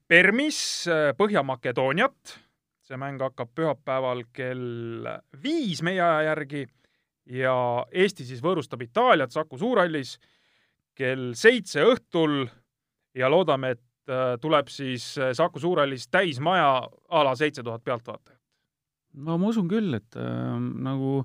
Permis 0.07 0.87
Põhja-Makedooniat. 1.17 2.39
see 2.85 2.97
mäng 2.97 3.19
hakkab 3.19 3.51
pühapäeval 3.51 4.23
kell 4.31 5.09
viis 5.43 5.83
meie 5.83 5.99
aja 5.99 6.31
järgi 6.31 6.67
ja 7.25 7.55
Eesti 7.91 8.25
siis 8.27 8.41
võõrustab 8.43 8.83
Itaaliat 8.85 9.33
Saku 9.33 9.57
Suurhallis 9.59 10.15
kell 10.95 11.33
seitse 11.37 11.83
õhtul 11.83 12.45
ja 13.17 13.29
loodame, 13.31 13.75
et 13.75 14.11
äh, 14.11 14.35
tuleb 14.41 14.69
siis 14.71 15.13
äh, 15.19 15.33
Saku 15.35 15.61
Suurhallis 15.61 16.07
täismaja 16.11 16.69
a 16.85 17.23
la 17.25 17.33
seitse 17.35 17.63
tuhat 17.63 17.83
pealtvaatajat. 17.83 18.37
no 19.25 19.39
ma 19.41 19.49
usun 19.49 19.67
küll, 19.71 19.97
et 19.97 20.19
äh, 20.19 20.53
nagu 20.85 21.23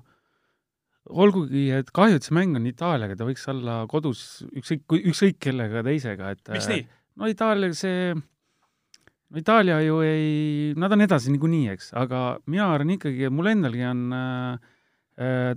olgugi, 1.11 1.69
et 1.73 1.89
kahju, 1.93 2.17
et 2.17 2.25
see 2.25 2.35
mäng 2.37 2.57
on 2.57 2.67
Itaaliaga, 2.69 3.17
ta 3.17 3.27
võiks 3.27 3.47
olla 3.51 3.81
kodus 3.89 4.43
ükskõik, 4.51 4.99
ükskõik 5.13 5.39
kellega 5.41 5.85
teisega, 5.85 6.35
et 6.35 6.53
miks 6.53 6.69
nii? 6.71 6.83
no 7.21 7.29
Itaalia 7.29 7.73
see, 7.77 8.11
no 8.15 9.41
Itaalia 9.41 9.79
ju 9.85 10.01
ei, 10.05 10.75
nad 10.79 10.93
on 10.93 11.05
edasi 11.05 11.33
niikuinii, 11.33 11.71
eks, 11.73 11.89
aga 11.97 12.21
mina 12.45 12.69
arvan 12.73 12.95
ikkagi, 12.97 13.31
mul 13.33 13.49
endalgi 13.53 13.87
on 13.89 14.05
äh, 14.15 14.69
Äh, 14.70 14.70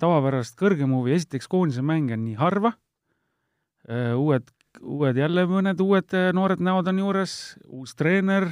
tavapärast 0.00 0.58
kõrgem 0.60 0.92
huvi, 0.96 1.14
esiteks 1.16 1.48
koondise 1.50 1.84
mänge 1.86 2.18
on 2.18 2.26
nii 2.26 2.36
harva, 2.40 2.74
äh, 3.88 4.12
uued, 4.18 4.52
uued 4.82 5.18
jälle 5.18 5.46
mõned 5.48 5.80
uued 5.80 6.14
äh, 6.16 6.30
noored 6.36 6.62
näod 6.64 6.88
on 6.90 7.02
juures, 7.04 7.34
uus 7.70 7.94
treener, 7.96 8.50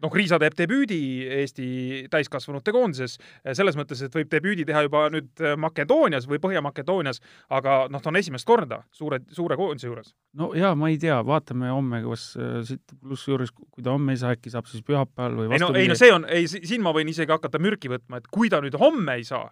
noh, 0.00 0.14
Riisa 0.16 0.38
teeb 0.40 0.56
debüüdi 0.56 0.98
Eesti 1.42 1.66
täiskasvanute 2.12 2.72
koondises, 2.72 3.18
selles 3.52 3.76
mõttes, 3.76 4.00
et 4.04 4.14
võib 4.16 4.30
debüüdi 4.32 4.64
teha 4.68 4.86
juba 4.86 5.02
nüüd 5.12 5.42
Makedoonias 5.60 6.24
või 6.28 6.40
Põhja-Makedoonias, 6.40 7.20
aga 7.52 7.82
noh, 7.92 8.00
ta 8.00 8.08
on 8.08 8.20
esimest 8.20 8.48
korda 8.48 8.80
suure, 8.96 9.20
suure 9.36 9.60
koondise 9.60 9.90
juures. 9.90 10.14
no 10.40 10.50
jaa, 10.56 10.72
ma 10.74 10.88
ei 10.88 10.96
tea, 11.00 11.20
vaatame 11.26 11.68
homme, 11.68 12.00
kas 12.08 12.30
siit 12.68 12.96
pluss 12.96 13.28
juures, 13.28 13.52
kui 13.52 13.84
ta 13.84 13.92
homme 13.92 14.16
ei 14.16 14.22
saa, 14.24 14.32
äkki 14.36 14.52
saab 14.52 14.72
siis 14.72 14.84
pühapäeval 14.88 15.36
või 15.42 15.52
ei 15.52 15.64
no, 15.64 15.72
ei 15.76 15.92
no 15.92 16.00
see 16.00 16.12
on, 16.16 16.24
ei, 16.32 16.48
siin 16.48 16.84
ma 16.84 16.96
võin 16.96 17.12
isegi 17.12 17.36
hakata 17.36 17.60
mürki 17.60 17.92
võtma, 17.92 18.24
et 18.24 18.32
kui 18.32 18.48
ta 18.52 18.64
nüüd 18.64 18.80
homme 18.80 19.20
ei 19.20 19.28
saa, 19.28 19.50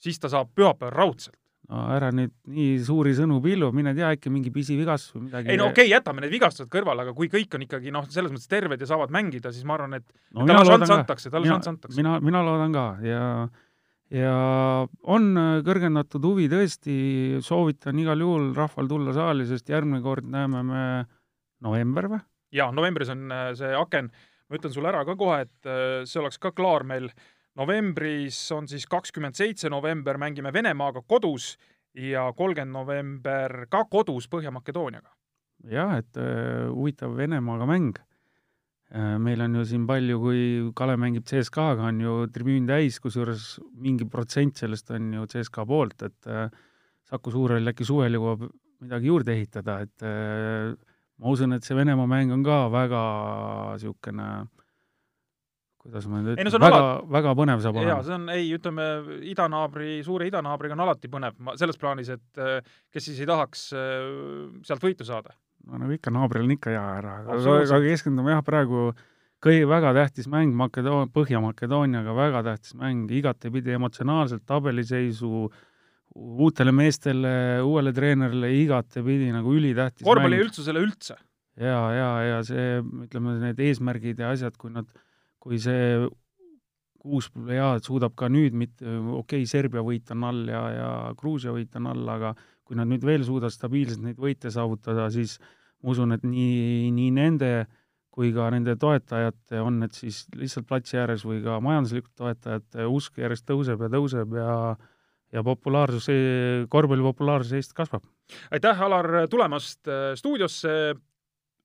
siis 0.00 0.20
ta 0.20 0.30
saab 0.32 0.50
pühapäeval 0.56 0.94
raudselt. 0.96 1.36
no 1.70 1.84
ära 1.94 2.10
nüüd 2.14 2.32
nii 2.50 2.78
suuri 2.82 3.12
sõnu 3.14 3.38
pillu, 3.44 3.70
mine 3.76 3.92
tea, 3.94 4.10
äkki 4.16 4.32
mingi 4.32 4.50
pisivigastus 4.54 5.14
või 5.14 5.28
midagi. 5.28 5.52
ei 5.52 5.60
no 5.60 5.68
okei 5.70 5.86
okay,, 5.86 5.92
jätame 5.92 6.24
need 6.24 6.34
vigastused 6.34 6.70
kõrvale, 6.72 7.04
aga 7.06 7.14
kui 7.16 7.30
kõik 7.32 7.54
on 7.56 7.66
ikkagi 7.66 7.94
noh, 7.94 8.08
selles 8.10 8.34
mõttes 8.34 8.50
terved 8.50 8.80
ja 8.80 8.90
saavad 8.90 9.14
mängida, 9.14 9.52
siis 9.54 9.66
ma 9.68 9.76
arvan, 9.78 10.00
et 10.00 10.06
no, 10.34 10.46
talle 10.48 10.64
šanss 10.66 10.94
antakse, 10.96 11.32
talle 11.32 11.50
šanss 11.52 11.72
antakse. 11.74 12.00
mina, 12.00 12.16
mina 12.24 12.42
loodan 12.46 12.74
ka 12.74 12.86
ja 13.06 13.24
ja 14.10 14.34
on 15.06 15.30
kõrgendatud 15.66 16.24
huvi 16.26 16.48
tõesti, 16.50 16.96
soovitan 17.46 18.02
igal 18.02 18.18
juhul 18.18 18.50
rahval 18.56 18.90
tulla 18.90 19.14
saali, 19.14 19.46
sest 19.46 19.70
järgmine 19.70 20.02
kord 20.02 20.26
näeme 20.26 20.64
me 20.66 20.82
november 21.62 22.10
või? 22.16 22.24
jaa, 22.54 22.70
novembris 22.74 23.10
on 23.12 23.30
äh, 23.32 23.50
see 23.58 23.70
aken, 23.76 24.10
ma 24.50 24.58
ütlen 24.58 24.74
sulle 24.74 24.90
ära 24.90 25.04
ka 25.06 25.16
kohe, 25.18 25.44
et 25.46 25.70
äh, 25.70 26.00
see 26.08 26.20
oleks 26.22 26.40
ka 26.42 26.52
klaar 26.56 26.86
meil 26.86 27.10
novembris 27.58 28.38
on 28.54 28.68
siis 28.70 28.86
kakskümmend 28.90 29.38
seitse 29.38 29.70
november, 29.72 30.18
mängime 30.20 30.52
Venemaaga 30.52 31.02
kodus 31.02 31.56
ja 31.94 32.28
kolmkümmend 32.36 32.74
november 32.74 33.66
ka 33.70 33.84
kodus 33.90 34.28
Põhja-Makedooniaga. 34.30 35.10
jah, 35.70 35.98
et 35.98 36.16
äh, 36.16 36.68
huvitav 36.70 37.16
Venemaaga 37.16 37.66
mäng 37.66 37.98
äh,. 38.90 39.18
meil 39.18 39.40
on 39.40 39.54
ju 39.54 39.64
siin 39.64 39.86
palju, 39.86 40.20
kui 40.20 40.72
Kalev 40.74 40.98
mängib 40.98 41.26
CSKA-ga, 41.26 41.90
on 41.90 42.00
ju 42.00 42.14
tribüün 42.32 42.66
täis, 42.66 43.00
kusjuures 43.00 43.58
mingi 43.74 44.06
protsent 44.06 44.56
sellest 44.56 44.90
on 44.90 45.12
ju 45.14 45.26
CSKA 45.26 45.66
poolt, 45.66 46.02
et 46.02 46.26
äh, 46.26 46.48
Saku 47.10 47.30
Suurhall 47.30 47.66
äkki 47.66 47.84
suvel 47.84 48.14
jõuab 48.14 48.46
midagi 48.80 49.10
juurde 49.10 49.34
ehitada, 49.34 49.80
et 49.84 50.04
ma 51.20 51.34
usun, 51.34 51.52
et 51.52 51.66
see 51.66 51.76
Venemaa 51.76 52.08
mäng 52.08 52.32
on 52.32 52.44
ka 52.46 52.62
väga 52.72 53.02
niisugune 53.74 54.28
äh, 54.38 54.46
kuidas 55.80 56.06
ma 56.10 56.20
nüüd 56.20 56.34
ütlen, 56.36 56.62
väga 56.62 56.78
ala..., 56.78 56.96
väga 57.16 57.34
põnev 57.38 57.62
saab 57.64 57.78
olema. 57.78 57.92
jaa, 57.94 58.06
see 58.06 58.16
on, 58.16 58.26
ei, 58.34 58.48
ütleme, 58.56 58.88
idanaabri, 59.32 59.92
suure 60.06 60.28
idanaabriga 60.28 60.76
on 60.76 60.84
alati 60.84 61.10
põnev, 61.12 61.38
ma 61.46 61.54
selles 61.60 61.80
plaanis, 61.80 62.10
et 62.16 62.42
äh, 62.42 62.58
kes 62.92 63.08
siis 63.08 63.22
ei 63.22 63.30
tahaks 63.30 63.70
äh, 63.76 64.10
sealt 64.66 64.84
võitu 64.84 65.06
saada. 65.08 65.32
no 65.68 65.80
nagu 65.80 65.96
ikka, 65.96 66.12
naabril 66.14 66.44
on 66.44 66.54
ikka 66.56 66.74
hea 66.74 66.84
ära, 66.98 67.16
aga, 67.24 67.56
aga 67.62 67.80
keskendume 67.86 68.36
jah, 68.36 68.44
praegu 68.44 68.90
kõi-, 69.44 69.64
väga 69.68 69.94
tähtis 69.96 70.28
mäng 70.30 70.54
Makedoon-, 70.60 71.10
Põhja-Makedooniaga, 71.16 72.14
väga 72.16 72.44
tähtis 72.50 72.76
mäng, 72.78 73.10
igatepidi 73.16 73.76
emotsionaalselt, 73.78 74.44
tabeliseisu, 74.48 75.48
uutele 76.20 76.72
meestele, 76.74 77.32
uuele 77.64 77.92
treenerile 77.96 78.50
igatepidi 78.58 79.30
nagu 79.32 79.52
ülitähtis 79.56 80.04
korvpalli 80.04 80.40
üldsusele 80.44 80.82
üldse. 80.82 81.16
ja, 81.60 81.84
ja, 81.94 82.10
ja 82.26 82.40
see, 82.44 82.80
ütleme, 83.06 83.38
need 83.46 83.62
eesmärgid 83.64 84.20
ja 84.20 84.34
asjad, 84.34 84.56
kui 84.60 84.74
nad 84.74 84.90
kui 85.40 85.58
see 85.62 85.98
uus 87.04 87.30
plejaad 87.32 87.84
suudab 87.86 88.14
ka 88.18 88.28
nüüd 88.28 88.56
mitte, 88.56 88.84
okei 88.84 89.40
okay,, 89.40 89.48
Serbia 89.48 89.82
võit 89.84 90.10
on 90.12 90.26
all 90.28 90.48
ja, 90.52 90.62
ja 90.74 90.90
Gruusia 91.16 91.54
võit 91.54 91.76
on 91.80 91.88
all, 91.90 92.08
aga 92.12 92.34
kui 92.64 92.76
nad 92.78 92.90
nüüd 92.90 93.04
veel 93.06 93.24
suudavad 93.26 93.54
stabiilselt 93.54 94.04
neid 94.04 94.20
võite 94.20 94.52
saavutada, 94.52 95.08
siis 95.10 95.38
ma 95.80 95.94
usun, 95.94 96.12
et 96.14 96.26
nii, 96.26 96.90
nii 96.94 97.10
nende 97.16 97.50
kui 98.10 98.32
ka 98.34 98.48
nende 98.52 98.74
toetajate, 98.76 99.60
on 99.62 99.78
need 99.80 99.94
siis 99.96 100.24
lihtsalt 100.36 100.66
platsi 100.68 100.98
ääres 101.00 101.24
või 101.24 101.40
ka 101.44 101.60
majanduslikud 101.64 102.12
toetajate 102.18 102.86
usk 102.90 103.20
järjest 103.22 103.46
tõuseb 103.48 103.86
ja 103.86 103.92
tõuseb 103.96 104.34
ja 104.38 104.54
ja 105.30 105.44
populaarsus, 105.46 106.08
korvpalli 106.68 107.04
populaarsus 107.06 107.52
Eestis 107.54 107.76
kasvab. 107.78 108.02
aitäh, 108.50 108.80
Alar, 108.82 109.28
tulemast 109.30 109.88
äh, 109.88 110.14
stuudiosse. 110.18 110.94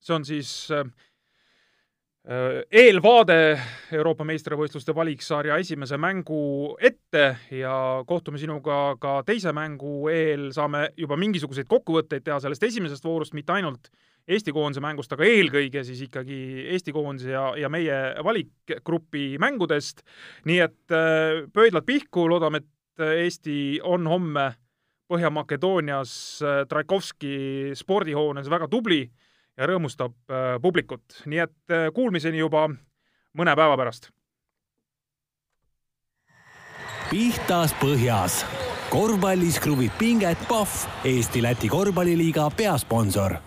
see 0.00 0.14
on 0.14 0.24
siis 0.24 0.70
äh, 0.70 0.86
eelvaade 2.26 3.36
Euroopa 3.94 4.24
meistrivõistluste 4.26 4.90
valiksarja 4.94 5.60
esimese 5.62 5.94
mängu 6.00 6.74
ette 6.82 7.36
ja 7.54 8.02
kohtume 8.06 8.40
sinuga 8.42 8.96
ka 8.98 9.20
teise 9.26 9.52
mängu 9.54 10.08
eel, 10.10 10.48
saame 10.54 10.88
juba 10.98 11.18
mingisuguseid 11.22 11.68
kokkuvõtteid 11.70 12.26
teha 12.26 12.40
sellest 12.42 12.66
esimesest 12.66 13.06
voorust, 13.06 13.36
mitte 13.38 13.54
ainult 13.54 13.90
Eesti 14.26 14.50
koondise 14.50 14.82
mängust, 14.82 15.12
aga 15.14 15.22
eelkõige 15.22 15.84
siis 15.86 16.00
ikkagi 16.08 16.36
Eesti 16.74 16.90
koondise 16.94 17.30
ja, 17.30 17.44
ja 17.62 17.70
meie 17.70 17.94
valikgrupi 18.26 19.36
mängudest. 19.38 20.02
nii 20.50 20.58
et 20.64 20.94
äh, 20.94 21.44
pöidlad 21.54 21.86
pihku, 21.86 22.26
loodame, 22.26 22.64
et 22.64 23.06
Eesti 23.22 23.78
on 23.86 24.06
homme 24.10 24.48
Põhja-Makedoonias 25.06 26.16
äh, 26.42 26.64
Traikovski 26.66 27.70
spordihoones 27.78 28.50
väga 28.50 28.66
tubli 28.66 29.04
ja 29.56 29.70
rõõmustab 29.70 30.14
äh, 30.30 30.56
publikut, 30.62 31.22
nii 31.26 31.42
et 31.46 31.72
äh, 31.72 31.88
kuulmiseni 31.94 32.38
juba 32.42 32.68
mõne 33.36 33.56
päeva 33.56 33.76
pärast. 33.76 34.10
pihtas 37.06 37.70
põhjas, 37.78 38.40
korvpallis 38.90 39.60
kruvib 39.62 39.94
pinget 39.98 40.40
Pahv, 40.48 40.88
Eesti-Läti 41.06 41.70
korvpalliliiga 41.70 42.48
peasponsor 42.58 43.38